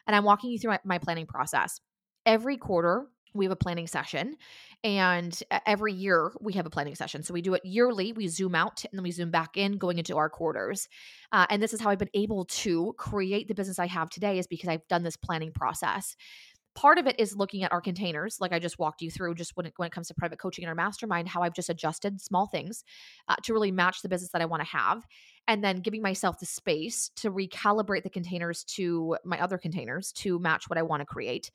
and 0.08 0.16
i'm 0.16 0.24
walking 0.24 0.52
you 0.52 0.60
through 0.60 0.72
my, 0.72 0.80
my 0.84 0.98
planning 0.98 1.28
process. 1.28 1.80
Every 2.26 2.58
quarter 2.58 3.06
we 3.36 3.46
have 3.46 3.52
a 3.52 3.56
planning 3.56 3.88
session 3.88 4.38
and 4.84 5.42
every 5.66 5.94
year 5.94 6.32
we 6.42 6.54
have 6.54 6.66
a 6.66 6.70
planning 6.70 6.96
session. 6.96 7.24
So 7.24 7.34
we 7.34 7.42
do 7.42 7.54
it 7.54 7.66
yearly 7.66 8.14
we 8.14 8.28
zoom 8.28 8.56
out 8.56 8.84
and 8.86 8.98
then 8.98 9.04
we 9.04 9.12
zoom 9.12 9.32
back 9.32 9.58
in 9.58 9.78
going 9.78 9.98
into 9.98 10.18
our 10.18 10.30
quarters. 10.30 10.88
Uh, 11.32 11.46
and 11.50 11.62
this 11.62 11.74
is 11.74 11.82
how 11.82 11.90
i've 11.90 12.00
been 12.00 12.10
able 12.14 12.46
to 12.46 12.94
create 12.98 13.48
the 13.48 13.56
business 13.56 13.80
i 13.80 13.88
have 13.88 14.10
today 14.10 14.40
is 14.40 14.48
because 14.48 14.70
i've 14.70 14.88
done 14.88 15.04
this 15.04 15.18
planning 15.18 15.52
process. 15.52 16.16
Part 16.76 16.98
of 16.98 17.08
it 17.08 17.18
is 17.18 17.38
looking 17.38 17.64
at 17.64 17.72
our 17.72 17.80
containers 17.80 18.38
like 18.42 18.52
i 18.52 18.60
just 18.60 18.78
walked 18.78 19.02
you 19.02 19.10
through 19.10 19.36
just 19.36 19.56
when 19.56 19.66
it, 19.66 19.74
when 19.78 19.88
it 19.88 19.94
comes 19.94 20.10
to 20.10 20.14
private 20.14 20.40
coaching 20.40 20.66
and 20.66 20.70
our 20.70 20.76
mastermind 20.76 21.30
how 21.30 21.42
i've 21.42 21.54
just 21.54 21.70
adjusted 21.70 22.20
small 22.20 22.48
things 22.48 22.84
uh, 23.30 23.36
to 23.44 23.54
really 23.54 23.72
match 23.72 24.02
the 24.02 24.10
business 24.10 24.32
that 24.32 24.42
i 24.42 24.46
want 24.46 24.62
to 24.62 24.68
have 24.68 25.06
and 25.48 25.64
then 25.64 25.78
giving 25.78 26.02
myself 26.02 26.38
the 26.40 26.46
space 26.46 27.12
to 27.16 27.32
recalibrate 27.32 28.04
the 28.04 28.10
containers 28.10 28.64
to 28.66 29.16
my 29.24 29.40
other 29.40 29.58
containers 29.58 30.12
to 30.12 30.38
match 30.40 30.70
what 30.70 30.78
i 30.78 30.82
want 30.82 31.00
to 31.00 31.06
create 31.06 31.50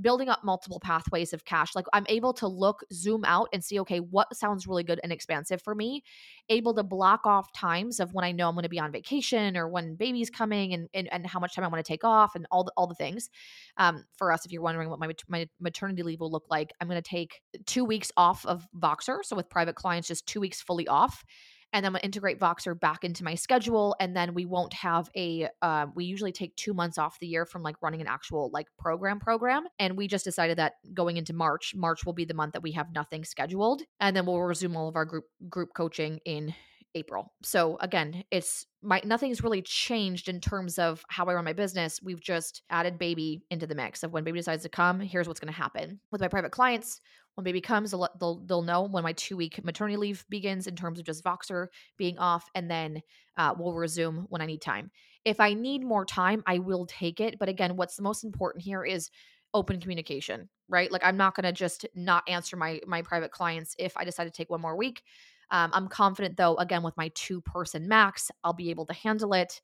building 0.00 0.28
up 0.28 0.44
multiple 0.44 0.80
pathways 0.80 1.32
of 1.32 1.44
cash. 1.44 1.74
Like 1.74 1.86
I'm 1.92 2.06
able 2.08 2.32
to 2.34 2.46
look, 2.46 2.84
zoom 2.92 3.24
out 3.24 3.48
and 3.52 3.64
see, 3.64 3.80
okay, 3.80 3.98
what 3.98 4.34
sounds 4.36 4.66
really 4.66 4.84
good 4.84 5.00
and 5.02 5.12
expansive 5.12 5.62
for 5.62 5.74
me. 5.74 6.02
Able 6.48 6.74
to 6.74 6.82
block 6.82 7.20
off 7.24 7.52
times 7.52 8.00
of 8.00 8.12
when 8.12 8.24
I 8.24 8.32
know 8.32 8.48
I'm 8.48 8.54
going 8.54 8.64
to 8.64 8.68
be 8.68 8.78
on 8.78 8.92
vacation 8.92 9.56
or 9.56 9.68
when 9.68 9.94
baby's 9.96 10.30
coming 10.30 10.74
and, 10.74 10.88
and, 10.94 11.12
and 11.12 11.26
how 11.26 11.40
much 11.40 11.54
time 11.54 11.64
I 11.64 11.68
want 11.68 11.84
to 11.84 11.88
take 11.88 12.04
off 12.04 12.34
and 12.34 12.46
all 12.50 12.64
the, 12.64 12.72
all 12.76 12.86
the 12.86 12.94
things. 12.94 13.30
Um, 13.76 14.04
for 14.16 14.32
us, 14.32 14.44
if 14.44 14.52
you're 14.52 14.62
wondering 14.62 14.90
what 14.90 14.98
my, 14.98 15.12
my 15.28 15.48
maternity 15.60 16.02
leave 16.02 16.20
will 16.20 16.30
look 16.30 16.46
like, 16.50 16.72
I'm 16.80 16.88
going 16.88 17.02
to 17.02 17.08
take 17.08 17.40
two 17.66 17.84
weeks 17.84 18.12
off 18.16 18.44
of 18.46 18.66
Voxer. 18.78 19.18
So 19.22 19.36
with 19.36 19.48
private 19.48 19.76
clients, 19.76 20.08
just 20.08 20.26
two 20.26 20.40
weeks 20.40 20.60
fully 20.60 20.88
off 20.88 21.24
and 21.72 21.84
then 21.84 21.92
gonna 21.92 22.04
integrate 22.04 22.38
Voxer 22.38 22.78
back 22.78 23.04
into 23.04 23.24
my 23.24 23.34
schedule. 23.34 23.96
And 24.00 24.16
then 24.16 24.34
we 24.34 24.46
won't 24.46 24.72
have 24.72 25.10
a. 25.16 25.48
Uh, 25.62 25.86
we 25.94 26.04
usually 26.04 26.32
take 26.32 26.54
two 26.56 26.74
months 26.74 26.98
off 26.98 27.18
the 27.18 27.26
year 27.26 27.46
from 27.46 27.62
like 27.62 27.76
running 27.82 28.00
an 28.00 28.06
actual 28.06 28.50
like 28.52 28.66
program 28.78 29.20
program, 29.20 29.64
and 29.78 29.96
we 29.96 30.08
just 30.08 30.24
decided 30.24 30.58
that 30.58 30.74
going 30.94 31.16
into 31.16 31.32
March, 31.32 31.74
March 31.74 32.04
will 32.04 32.12
be 32.12 32.24
the 32.24 32.34
month 32.34 32.52
that 32.52 32.62
we 32.62 32.72
have 32.72 32.92
nothing 32.94 33.24
scheduled, 33.24 33.82
and 34.00 34.16
then 34.16 34.26
we'll 34.26 34.40
resume 34.40 34.76
all 34.76 34.88
of 34.88 34.96
our 34.96 35.04
group 35.04 35.24
group 35.48 35.70
coaching 35.74 36.20
in 36.24 36.54
April. 36.96 37.32
So 37.42 37.76
again, 37.80 38.24
it's 38.30 38.66
my 38.82 39.00
nothing's 39.04 39.42
really 39.42 39.62
changed 39.62 40.28
in 40.28 40.40
terms 40.40 40.78
of 40.78 41.04
how 41.08 41.26
I 41.26 41.34
run 41.34 41.44
my 41.44 41.52
business. 41.52 42.00
We've 42.02 42.20
just 42.20 42.62
added 42.70 42.98
baby 42.98 43.42
into 43.50 43.66
the 43.66 43.74
mix 43.74 44.02
of 44.02 44.12
when 44.12 44.24
baby 44.24 44.38
decides 44.38 44.62
to 44.62 44.68
come, 44.68 44.98
here's 45.00 45.28
what's 45.28 45.40
going 45.40 45.52
to 45.52 45.58
happen. 45.58 46.00
With 46.10 46.22
my 46.22 46.28
private 46.28 46.52
clients, 46.52 47.00
when 47.36 47.44
baby 47.44 47.60
comes, 47.60 47.90
they'll, 47.90 48.08
they'll, 48.18 48.40
they'll 48.46 48.62
know 48.62 48.82
when 48.82 49.04
my 49.04 49.12
two 49.12 49.36
week 49.36 49.62
maternity 49.64 49.96
leave 49.96 50.24
begins 50.28 50.66
in 50.66 50.74
terms 50.74 50.98
of 50.98 51.04
just 51.04 51.22
Voxer 51.22 51.68
being 51.96 52.18
off, 52.18 52.48
and 52.54 52.70
then 52.70 53.02
uh, 53.36 53.54
we'll 53.56 53.74
resume 53.74 54.26
when 54.30 54.40
I 54.40 54.46
need 54.46 54.62
time. 54.62 54.90
If 55.24 55.38
I 55.38 55.52
need 55.54 55.84
more 55.84 56.04
time, 56.04 56.42
I 56.46 56.58
will 56.58 56.86
take 56.86 57.20
it. 57.20 57.38
But 57.38 57.48
again, 57.48 57.76
what's 57.76 57.96
the 57.96 58.02
most 58.02 58.24
important 58.24 58.64
here 58.64 58.84
is 58.84 59.10
open 59.52 59.80
communication, 59.80 60.48
right? 60.68 60.90
Like 60.90 61.04
I'm 61.04 61.16
not 61.16 61.34
going 61.34 61.44
to 61.44 61.52
just 61.52 61.86
not 61.94 62.24
answer 62.26 62.56
my 62.56 62.80
my 62.86 63.02
private 63.02 63.32
clients 63.32 63.74
if 63.78 63.96
I 63.96 64.04
decide 64.04 64.24
to 64.24 64.30
take 64.30 64.50
one 64.50 64.60
more 64.60 64.76
week. 64.76 65.02
Um, 65.50 65.70
I'm 65.74 65.88
confident 65.88 66.36
though, 66.36 66.56
again, 66.56 66.82
with 66.82 66.96
my 66.96 67.10
two 67.14 67.40
person 67.42 67.86
max, 67.86 68.30
I'll 68.44 68.52
be 68.52 68.70
able 68.70 68.86
to 68.86 68.94
handle 68.94 69.34
it. 69.34 69.60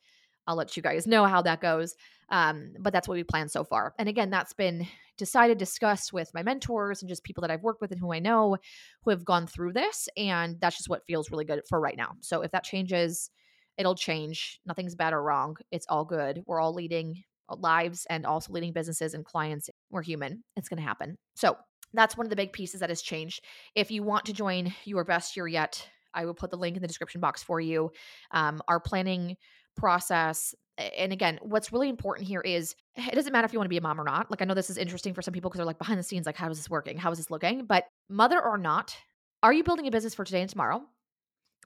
I'll 0.47 0.57
let 0.57 0.77
you 0.77 0.83
guys 0.83 1.07
know 1.07 1.25
how 1.25 1.43
that 1.43 1.61
goes. 1.61 1.95
Um, 2.33 2.73
but 2.81 2.93
that's 2.93 3.07
what 3.07 3.15
we 3.15 3.25
plan 3.25 3.49
so 3.49 3.63
far. 3.63 3.95
And 3.99 4.09
again, 4.09 4.31
that's 4.31 4.55
been 4.55 4.87
decided, 5.19 5.59
discussed 5.59 6.13
with 6.13 6.31
my 6.33 6.43
mentors 6.43 7.03
and 7.03 7.09
just 7.09 7.23
people 7.23 7.43
that 7.43 7.51
I've 7.51 7.63
worked 7.63 7.83
with 7.83 7.93
and 7.93 8.01
who 8.01 8.13
I 8.13 8.19
know 8.19 8.57
who 9.05 9.11
have 9.11 9.25
gone 9.25 9.47
through 9.47 9.75
this. 9.75 10.09
And 10.17 10.59
that's 10.59 10.79
just 10.79 10.89
what 10.89 11.05
feels 11.07 11.31
really 11.31 11.45
good 11.45 11.61
for 11.69 11.79
right 11.79 11.97
now. 11.97 12.15
So 12.21 12.41
if 12.41 12.51
that 12.53 12.65
changes, 12.65 13.31
it'll 13.77 13.95
change. 13.95 14.61
Nothing's 14.67 14.95
bad 14.95 15.13
or 15.13 15.23
wrong. 15.23 15.57
It's 15.71 15.87
all 15.89 16.07
good. 16.07 16.43
We're 16.47 16.61
all 16.61 16.73
leading 16.73 17.23
lives 17.51 18.07
and 18.09 18.25
also 18.25 18.53
leading 18.53 18.73
businesses 18.73 19.13
and 19.13 19.27
clients. 19.27 19.69
We're 19.91 20.03
human. 20.03 20.43
It's 20.57 20.71
going 20.71 20.81
to 20.81 20.89
happen. 20.89 21.19
So 21.35 21.59
that's 21.93 22.17
one 22.17 22.25
of 22.25 22.31
the 22.31 22.37
big 22.37 22.55
pieces 22.55 22.81
that 22.81 22.89
has 22.89 23.03
changed. 23.03 23.45
If 23.75 23.91
you 23.91 24.03
want 24.03 24.25
to 24.25 24.33
join 24.33 24.73
your 24.85 25.05
best 25.05 25.37
year 25.37 25.47
yet, 25.47 25.87
I 26.15 26.25
will 26.25 26.35
put 26.35 26.51
the 26.51 26.57
link 26.57 26.77
in 26.77 26.83
the 26.83 26.89
description 26.89 27.21
box 27.21 27.43
for 27.43 27.61
you. 27.61 27.91
Um, 28.31 28.63
our 28.69 28.81
planning 28.81 29.37
process 29.77 30.55
and 30.79 31.13
again, 31.13 31.39
what's 31.43 31.73
really 31.73 31.89
important 31.89 32.27
here 32.27 32.41
is 32.41 32.75
eh, 32.97 33.09
it 33.11 33.15
doesn't 33.15 33.33
matter 33.33 33.45
if 33.45 33.53
you 33.53 33.59
want 33.59 33.67
to 33.67 33.71
be 33.71 33.77
a 33.77 33.83
mom 33.83 34.01
or 34.01 34.05
not. 34.05 34.31
Like, 34.31 34.43
I 34.43 34.45
know 34.45 34.55
this 34.55 34.71
is 34.71 34.79
interesting 34.79 35.15
for 35.15 35.23
some 35.23 35.33
people 35.33 35.51
because 35.51 35.59
they're 35.59 35.67
like 35.67 35.79
behind 35.79 35.99
the 35.99 36.05
scenes, 36.05 36.27
like, 36.27 36.37
how 36.37 36.51
is 36.51 36.59
this 36.59 36.71
working? 36.71 36.97
How 36.97 37.11
is 37.11 37.19
this 37.19 37.31
looking? 37.31 37.67
But 37.67 37.85
mother 38.09 38.41
or 38.41 38.59
not, 38.59 38.97
are 39.43 39.53
you 39.53 39.65
building 39.65 39.87
a 39.87 39.91
business 39.91 40.15
for 40.15 40.25
today 40.25 40.41
and 40.41 40.51
tomorrow? 40.51 40.83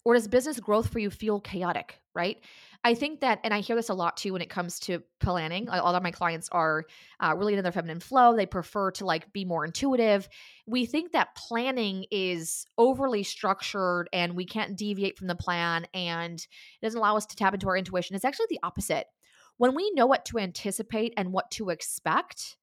Or 0.06 0.14
does 0.14 0.28
business 0.28 0.60
growth 0.60 0.92
for 0.92 1.00
you 1.00 1.10
feel 1.10 1.40
chaotic, 1.40 2.00
right? 2.14 2.38
I 2.84 2.94
think 2.94 3.22
that, 3.22 3.40
and 3.42 3.52
I 3.52 3.58
hear 3.58 3.74
this 3.74 3.88
a 3.88 3.94
lot 3.94 4.16
too 4.16 4.34
when 4.34 4.40
it 4.40 4.48
comes 4.48 4.78
to 4.80 5.02
planning. 5.18 5.66
A 5.68 5.82
lot 5.82 5.96
of 5.96 6.02
my 6.04 6.12
clients 6.12 6.48
are 6.52 6.84
uh, 7.18 7.34
really 7.36 7.54
in 7.54 7.62
their 7.64 7.72
feminine 7.72 7.98
flow. 7.98 8.36
They 8.36 8.46
prefer 8.46 8.92
to 8.92 9.04
like 9.04 9.32
be 9.32 9.44
more 9.44 9.64
intuitive. 9.64 10.28
We 10.64 10.86
think 10.86 11.10
that 11.10 11.34
planning 11.34 12.06
is 12.12 12.66
overly 12.78 13.24
structured 13.24 14.08
and 14.12 14.36
we 14.36 14.46
can't 14.46 14.76
deviate 14.76 15.18
from 15.18 15.26
the 15.26 15.34
plan 15.34 15.88
and 15.92 16.38
it 16.38 16.84
doesn't 16.84 17.00
allow 17.00 17.16
us 17.16 17.26
to 17.26 17.34
tap 17.34 17.54
into 17.54 17.68
our 17.68 17.76
intuition. 17.76 18.14
It's 18.14 18.24
actually 18.24 18.46
the 18.48 18.60
opposite. 18.62 19.08
When 19.56 19.74
we 19.74 19.90
know 19.90 20.06
what 20.06 20.24
to 20.26 20.38
anticipate 20.38 21.14
and 21.16 21.32
what 21.32 21.50
to 21.50 21.70
expect, 21.70 22.58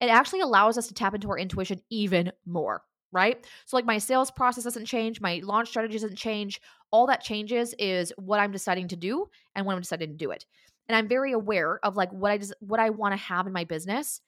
it 0.00 0.10
actually 0.10 0.42
allows 0.42 0.78
us 0.78 0.86
to 0.86 0.94
tap 0.94 1.16
into 1.16 1.28
our 1.28 1.38
intuition 1.40 1.80
even 1.90 2.30
more 2.46 2.84
right? 3.12 3.44
So, 3.66 3.76
like, 3.76 3.84
my 3.86 3.98
sales 3.98 4.30
process 4.30 4.64
doesn't 4.64 4.86
change, 4.86 5.20
my 5.20 5.40
launch 5.44 5.68
strategy 5.68 5.94
doesn't 5.94 6.16
change. 6.16 6.60
All 6.90 7.06
that 7.06 7.22
changes 7.22 7.74
is 7.78 8.12
what 8.16 8.40
I'm 8.40 8.52
deciding 8.52 8.88
to 8.88 8.96
do 8.96 9.26
and 9.54 9.66
when 9.66 9.76
I'm 9.76 9.82
deciding 9.82 10.10
to 10.10 10.16
do 10.16 10.30
it. 10.30 10.46
And 10.88 10.96
I'm 10.96 11.08
very 11.08 11.32
aware 11.32 11.80
of 11.84 11.96
like 11.96 12.10
what 12.12 12.30
I 12.30 12.38
just 12.38 12.54
what 12.60 12.80
I 12.80 12.90
want 12.90 13.12
to 13.12 13.18
have 13.18 13.46
in 13.46 13.52
my 13.52 13.64
business, 13.64 14.20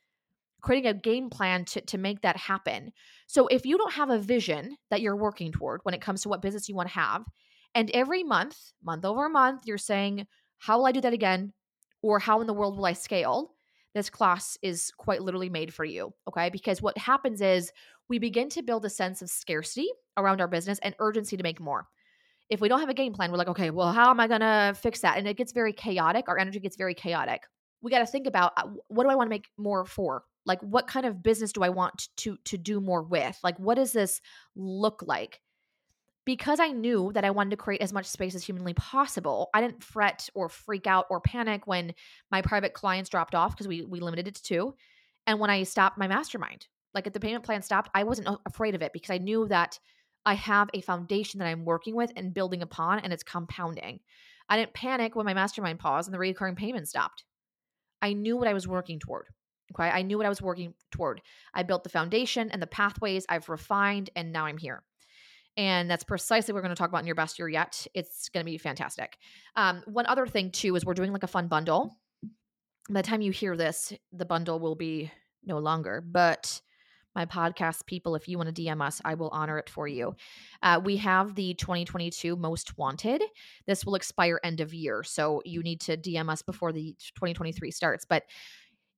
creating 0.61 0.91
a 0.91 0.95
game 0.95 1.31
plan 1.31 1.65
to 1.67 1.81
to 1.83 1.99
make 1.99 2.23
that 2.23 2.37
happen. 2.37 2.93
So, 3.27 3.47
if 3.47 3.65
you 3.67 3.79
don't 3.79 3.93
have 3.95 4.11
a 4.11 4.19
vision 4.19 4.77
that 4.91 5.01
you're 5.01 5.17
working 5.17 5.53
toward 5.53 5.81
when 5.85 5.95
it 5.95 6.03
comes 6.03 6.23
to 6.23 6.29
what 6.29 6.43
business 6.43 6.69
you 6.69 6.75
want 6.75 6.89
to 6.89 6.95
have, 6.95 7.25
and 7.75 7.91
every 7.93 8.23
month, 8.25 8.73
month 8.83 9.05
over 9.05 9.29
month, 9.29 9.63
you're 9.67 9.79
saying, 9.79 10.27
"How 10.59 10.79
will 10.79 10.87
I 10.87 10.93
do 10.93 11.01
that 11.03 11.13
again?" 11.13 11.53
or 12.03 12.19
"How 12.19 12.41
in 12.41 12.47
the 12.47 12.55
world 12.55 12.77
will 12.77 12.87
I 12.87 12.93
scale?" 12.95 13.55
this 13.95 14.11
class 14.11 14.57
is 14.63 14.93
quite 14.99 15.23
literally 15.23 15.49
made 15.49 15.75
for 15.75 15.85
you. 15.85 16.15
Okay. 16.29 16.49
Because 16.51 16.81
what 16.81 16.97
happens 16.97 17.41
is 17.41 17.73
we 18.11 18.19
begin 18.19 18.50
to 18.50 18.62
build 18.62 18.85
a 18.85 18.90
sense 18.90 19.23
of 19.23 19.31
scarcity 19.31 19.88
around 20.19 20.40
our 20.40 20.49
business 20.49 20.79
and 20.83 20.95
urgency 20.99 21.37
to 21.37 21.43
make 21.43 21.61
more. 21.61 21.87
If 22.50 22.61
we 22.61 22.69
don't 22.69 22.81
have 22.81 22.88
a 22.88 22.95
game 22.95 23.12
plan, 23.12 23.31
we're 23.31 23.38
like, 23.38 23.49
okay, 23.49 23.71
well, 23.71 23.93
how 23.93 24.11
am 24.11 24.19
I 24.19 24.26
going 24.26 24.40
to 24.40 24.75
fix 24.79 25.00
that? 25.00 25.17
And 25.17 25.26
it 25.29 25.37
gets 25.37 25.52
very 25.52 25.73
chaotic. 25.73 26.29
Our 26.29 26.37
energy 26.37 26.59
gets 26.59 26.76
very 26.76 26.95
chaotic. 26.95 27.45
We 27.81 27.90
got 27.90 28.00
to 28.00 28.07
think 28.07 28.26
about 28.26 28.52
uh, 28.57 28.67
what 28.88 29.05
do 29.05 29.11
I 29.11 29.14
want 29.14 29.29
to 29.29 29.31
make 29.31 29.47
more 29.57 29.87
for? 29.87 30.25
Like, 30.45 30.61
what 30.61 30.88
kind 30.88 31.07
of 31.07 31.23
business 31.23 31.52
do 31.52 31.62
I 31.62 31.69
want 31.69 32.09
to 32.19 32.37
to 32.45 32.59
do 32.59 32.81
more 32.81 33.02
with? 33.02 33.38
Like, 33.43 33.59
what 33.59 33.76
does 33.76 33.93
this 33.93 34.21
look 34.57 35.05
like? 35.07 35.40
because 36.26 36.61
I 36.61 36.69
knew 36.69 37.11
that 37.14 37.25
I 37.25 37.31
wanted 37.31 37.50
to 37.50 37.57
create 37.57 37.81
as 37.81 37.93
much 37.93 38.07
space 38.07 38.35
as 38.35 38.45
humanly 38.45 38.75
possible, 38.75 39.49
I 39.55 39.61
didn't 39.61 39.83
fret 39.83 40.29
or 40.35 40.49
freak 40.49 40.87
out 40.87 41.07
or 41.11 41.21
panic 41.21 41.67
when 41.67 41.95
my 42.31 42.43
private 42.43 42.73
clients 42.73 43.11
dropped 43.11 43.35
off 43.35 43.52
because 43.52 43.67
we 43.67 43.83
we 43.83 44.00
limited 44.00 44.29
it 44.29 44.37
to 44.37 44.43
two. 44.43 44.75
And 45.26 45.40
when 45.40 45.50
I 45.50 45.62
stopped 45.64 45.99
my 45.99 46.07
mastermind, 46.07 46.67
like 46.95 47.07
if 47.07 47.13
the 47.13 47.21
payment 47.21 47.45
plan 47.45 47.63
stopped, 47.63 47.91
I 47.95 48.05
wasn't 48.05 48.29
afraid 48.47 48.75
of 48.75 48.83
it 48.83 48.93
because 48.93 49.11
I 49.11 49.19
knew 49.19 49.47
that 49.49 49.79
I 50.27 50.35
have 50.35 50.69
a 50.75 50.81
foundation 50.81 51.39
that 51.39 51.49
I'm 51.49 51.65
working 51.65 51.95
with 51.95 52.13
and 52.17 52.35
building 52.35 52.63
upon 52.63 53.01
and 53.01 53.13
it's 53.13 53.23
compounding. 53.23 54.01
I 54.49 54.57
didn't 54.57 54.75
panic 54.75 55.15
when 55.15 55.27
my 55.27 55.35
mastermind 55.35 55.79
paused 55.79 56.09
and 56.09 56.15
the 56.15 56.19
recurring 56.19 56.57
payment 56.57 56.89
stopped. 56.89 57.25
I 58.03 58.13
knew 58.13 58.37
what 58.37 58.49
I 58.49 58.53
was 58.53 58.67
working 58.67 58.99
toward. 58.99 59.27
Okay. 59.73 59.89
I 59.89 60.03
knew 60.03 60.17
what 60.17 60.27
I 60.27 60.31
was 60.31 60.43
working 60.43 60.75
toward. 60.91 61.21
I 61.55 61.63
built 61.63 61.85
the 61.85 61.91
foundation 61.91 62.51
and 62.51 62.61
the 62.61 62.67
pathways 62.67 63.25
I've 63.29 63.49
refined, 63.49 64.11
and 64.17 64.33
now 64.33 64.47
I'm 64.47 64.59
here. 64.59 64.83
And 65.57 65.91
that's 65.91 66.05
precisely 66.05 66.53
what 66.53 66.59
we're 66.59 66.63
going 66.63 66.75
to 66.75 66.79
talk 66.79 66.89
about 66.89 67.01
in 67.01 67.07
your 67.07 67.15
best 67.15 67.39
year 67.39 67.49
yet. 67.49 67.87
It's 67.95 68.29
going 68.31 68.45
to 68.45 68.51
be 68.51 68.59
fantastic. 68.59 69.17
Um, 69.57 69.83
one 69.87 70.07
other 70.07 70.27
thing, 70.27 70.51
too, 70.51 70.75
is 70.75 70.85
we're 70.85 70.95
doing 70.95 71.13
like 71.13 71.23
a 71.23 71.29
fun 71.29 71.49
bundle. 71.49 71.97
By 72.89 73.03
the 73.03 73.07
time 73.07 73.21
you 73.21 73.31
hear 73.31 73.57
this, 73.57 73.93
the 74.13 74.25
bundle 74.25 74.59
will 74.59 74.75
be 74.75 75.13
no 75.45 75.59
longer. 75.59 76.03
But 76.05 76.61
my 77.14 77.26
podcast 77.26 77.87
people, 77.87 78.14
if 78.14 78.29
you 78.29 78.38
want 78.38 78.55
to 78.55 78.62
DM 78.62 78.81
us, 78.81 79.00
I 79.05 79.14
will 79.14 79.31
honor 79.31 79.59
it 79.59 79.69
for 79.69 79.88
you. 79.88 80.14
Uh, 80.62 80.81
we 80.83 80.97
have 80.99 81.35
the 81.35 81.55
2022 81.55 82.37
Most 82.37 82.79
Wanted. 82.79 83.23
This 83.67 83.85
will 83.85 83.95
expire 83.95 84.40
end 84.43 84.61
of 84.61 84.73
year. 84.73 85.02
So 85.02 85.43
you 85.45 85.62
need 85.62 85.81
to 85.83 85.97
DM 85.97 86.31
us 86.31 86.43
before 86.43 86.73
the 86.73 86.95
2023 87.14 87.71
starts. 87.71 88.05
But 88.05 88.25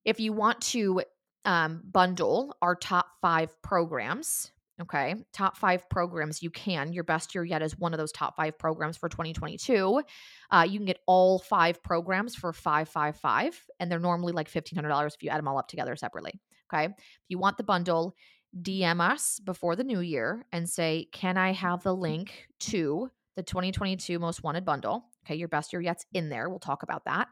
if 0.04 0.20
you 0.20 0.32
want 0.32 0.60
to 0.62 1.02
um, 1.44 1.82
bundle 1.90 2.56
our 2.62 2.74
top 2.74 3.06
five 3.20 3.50
programs, 3.62 4.52
Okay. 4.80 5.14
Top 5.32 5.56
five 5.56 5.88
programs 5.90 6.42
you 6.42 6.50
can. 6.50 6.92
Your 6.92 7.04
best 7.04 7.34
year 7.34 7.44
yet 7.44 7.62
is 7.62 7.78
one 7.78 7.92
of 7.92 7.98
those 7.98 8.10
top 8.10 8.36
five 8.36 8.58
programs 8.58 8.96
for 8.96 9.08
2022. 9.08 10.02
Uh, 10.50 10.66
you 10.68 10.78
can 10.78 10.86
get 10.86 10.98
all 11.06 11.38
five 11.38 11.82
programs 11.82 12.34
for 12.34 12.52
555 12.52 13.64
and 13.78 13.90
they're 13.90 13.98
normally 13.98 14.32
like 14.32 14.50
$1,500 14.50 15.14
if 15.14 15.22
you 15.22 15.28
add 15.28 15.38
them 15.38 15.46
all 15.46 15.58
up 15.58 15.68
together 15.68 15.94
separately. 15.94 16.40
Okay. 16.72 16.86
If 16.86 17.24
you 17.28 17.38
want 17.38 17.56
the 17.56 17.64
bundle, 17.64 18.14
DM 18.60 19.00
us 19.00 19.40
before 19.40 19.76
the 19.76 19.84
new 19.84 20.00
year 20.00 20.44
and 20.52 20.68
say, 20.68 21.08
Can 21.12 21.36
I 21.36 21.52
have 21.52 21.82
the 21.82 21.94
link 21.94 22.48
to 22.60 23.10
the 23.36 23.42
2022 23.42 24.18
Most 24.18 24.42
Wanted 24.42 24.64
bundle? 24.64 25.04
Okay. 25.24 25.36
Your 25.36 25.48
best 25.48 25.72
year 25.72 25.82
yet's 25.82 26.06
in 26.12 26.28
there. 26.28 26.48
We'll 26.48 26.58
talk 26.58 26.82
about 26.82 27.04
that. 27.04 27.28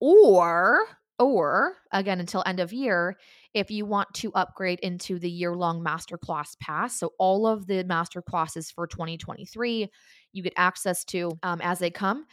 Or 0.00 0.86
or 1.18 1.76
again, 1.92 2.20
until 2.20 2.42
end 2.46 2.58
of 2.58 2.72
year, 2.72 3.16
if 3.54 3.70
you 3.70 3.86
want 3.86 4.12
to 4.14 4.32
upgrade 4.32 4.80
into 4.80 5.18
the 5.18 5.30
year 5.30 5.54
long 5.54 5.84
masterclass 5.84 6.58
pass. 6.58 6.98
So, 6.98 7.12
all 7.18 7.46
of 7.46 7.66
the 7.66 7.84
master 7.84 8.22
classes 8.22 8.70
for 8.70 8.86
2023, 8.86 9.88
you 10.32 10.42
get 10.42 10.52
access 10.56 11.04
to 11.06 11.38
um, 11.42 11.60
as 11.62 11.78
they 11.78 11.90
come. 11.90 12.26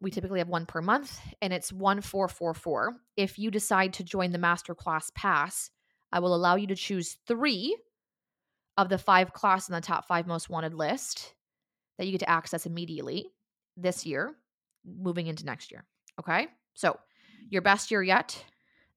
We 0.00 0.12
typically 0.12 0.38
have 0.38 0.48
one 0.48 0.66
per 0.66 0.80
month 0.80 1.18
and 1.42 1.52
it's 1.52 1.72
1444. 1.72 2.94
If 3.16 3.38
you 3.38 3.50
decide 3.50 3.92
to 3.94 4.04
join 4.04 4.30
the 4.30 4.38
masterclass 4.38 5.12
pass, 5.14 5.70
I 6.12 6.20
will 6.20 6.34
allow 6.34 6.56
you 6.56 6.66
to 6.68 6.74
choose 6.74 7.18
three 7.26 7.76
of 8.76 8.88
the 8.88 8.98
five 8.98 9.32
classes 9.32 9.68
in 9.68 9.74
the 9.74 9.80
top 9.80 10.06
five 10.06 10.26
most 10.26 10.48
wanted 10.48 10.74
list 10.74 11.34
that 11.98 12.06
you 12.06 12.12
get 12.12 12.20
to 12.20 12.30
access 12.30 12.64
immediately 12.64 13.26
this 13.76 14.06
year, 14.06 14.34
moving 14.84 15.26
into 15.26 15.44
next 15.44 15.70
year. 15.70 15.84
Okay. 16.20 16.46
So, 16.74 16.98
your 17.50 17.62
best 17.62 17.90
year 17.90 18.02
yet, 18.02 18.42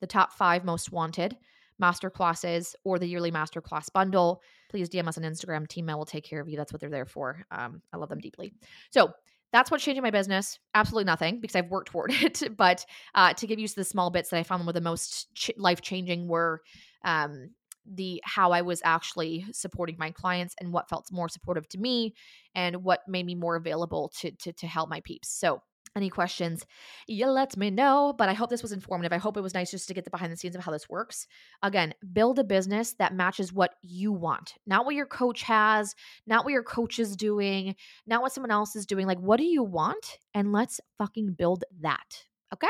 the 0.01 0.08
top 0.08 0.34
five 0.34 0.63
most 0.63 0.91
wanted 0.91 1.38
master 1.80 2.10
classes, 2.10 2.75
or 2.84 3.00
the 3.00 3.08
yearly 3.08 3.32
masterclass 3.32 3.91
bundle, 3.91 4.41
please 4.70 4.88
DM 4.88 5.08
us 5.08 5.18
on 5.18 5.24
Instagram. 5.24 5.68
Team 5.68 5.86
Mel 5.86 5.98
will 5.98 6.06
take 6.06 6.24
care 6.24 6.39
of 6.39 6.48
you. 6.48 6.56
That's 6.56 6.72
what 6.72 6.80
they're 6.80 6.89
there 6.89 7.06
for. 7.08 7.44
Um, 7.51 7.82
I 7.91 7.98
love 7.98 8.10
them 8.10 8.20
deeply. 8.20 8.53
So 8.92 9.12
that's 9.51 9.70
what's 9.70 9.83
changing 9.83 10.03
my 10.03 10.12
business. 10.12 10.59
Absolutely 10.75 11.05
nothing 11.05 11.42
because 11.42 11.55
I've 11.55 11.72
worked 11.72 11.92
toward 11.92 12.12
it. 12.14 12.55
but 12.55 12.85
uh, 13.16 13.33
to 13.33 13.48
give 13.48 13.59
you 13.59 13.68
the 13.68 13.83
small 13.83 14.12
bits 14.12 14.29
that 14.29 14.38
I 14.38 14.44
found 14.44 14.66
were 14.66 14.74
the 14.74 14.79
most 14.79 15.33
ch- 15.33 15.51
life 15.57 15.81
changing 15.81 16.27
were 16.27 16.62
um, 17.03 17.51
the 17.85 18.22
how 18.24 18.51
I 18.51 18.61
was 18.61 18.81
actually 18.83 19.46
supporting 19.51 19.96
my 19.98 20.11
clients 20.11 20.55
and 20.59 20.72
what 20.72 20.90
felt 20.90 21.11
more 21.11 21.29
supportive 21.29 21.68
to 21.70 21.79
me 21.79 22.14
and 22.55 22.83
what 22.83 23.01
made 23.07 23.25
me 23.25 23.35
more 23.35 23.55
available 23.55 24.11
to 24.20 24.31
to, 24.31 24.53
to 24.53 24.68
help 24.68 24.90
my 24.90 25.01
peeps. 25.01 25.29
So 25.29 25.61
any 25.96 26.09
questions, 26.09 26.66
you 27.07 27.27
let 27.27 27.57
me 27.57 27.70
know. 27.70 28.14
But 28.18 28.29
I 28.29 28.33
hope 28.33 28.50
this 28.50 28.61
was 28.61 28.72
informative. 28.72 29.11
I 29.11 29.18
hope 29.18 29.37
it 29.37 29.42
was 29.42 29.53
nice 29.53 29.72
just 29.72 29.87
to 29.87 29.94
get 29.94 30.05
the 30.05 30.09
behind 30.09 30.31
the 30.31 30.37
scenes 30.37 30.55
of 30.55 30.64
how 30.64 30.72
this 30.72 30.90
works. 30.90 31.27
Again, 31.64 31.94
build 32.14 32.40
a 32.40 32.44
business 32.44 32.94
that 32.94 33.14
matches 33.14 33.51
what 33.51 33.72
you 33.81 34.11
want, 34.11 34.55
not 34.66 34.85
what 34.85 34.96
your 34.96 35.05
coach 35.05 35.44
has, 35.44 35.96
not 36.25 36.46
what 36.46 36.53
your 36.53 36.64
coach 36.64 37.00
is 37.00 37.16
doing, 37.16 37.75
not 38.07 38.22
what 38.22 38.31
someone 38.31 38.51
else 38.51 38.75
is 38.75 38.85
doing. 38.85 39.05
Like, 39.05 39.20
what 39.20 39.37
do 39.37 39.46
you 39.46 39.64
want? 39.64 40.18
And 40.33 40.51
let's 40.51 40.79
fucking 40.98 41.33
build 41.33 41.64
that. 41.81 42.24
Okay? 42.53 42.68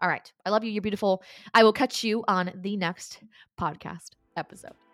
All 0.00 0.08
right. 0.08 0.30
I 0.46 0.50
love 0.50 0.64
you. 0.64 0.70
You're 0.70 0.82
beautiful. 0.82 1.22
I 1.54 1.64
will 1.64 1.72
catch 1.72 2.04
you 2.04 2.24
on 2.28 2.52
the 2.54 2.76
next 2.76 3.20
podcast 3.58 4.10
episode. 4.36 4.87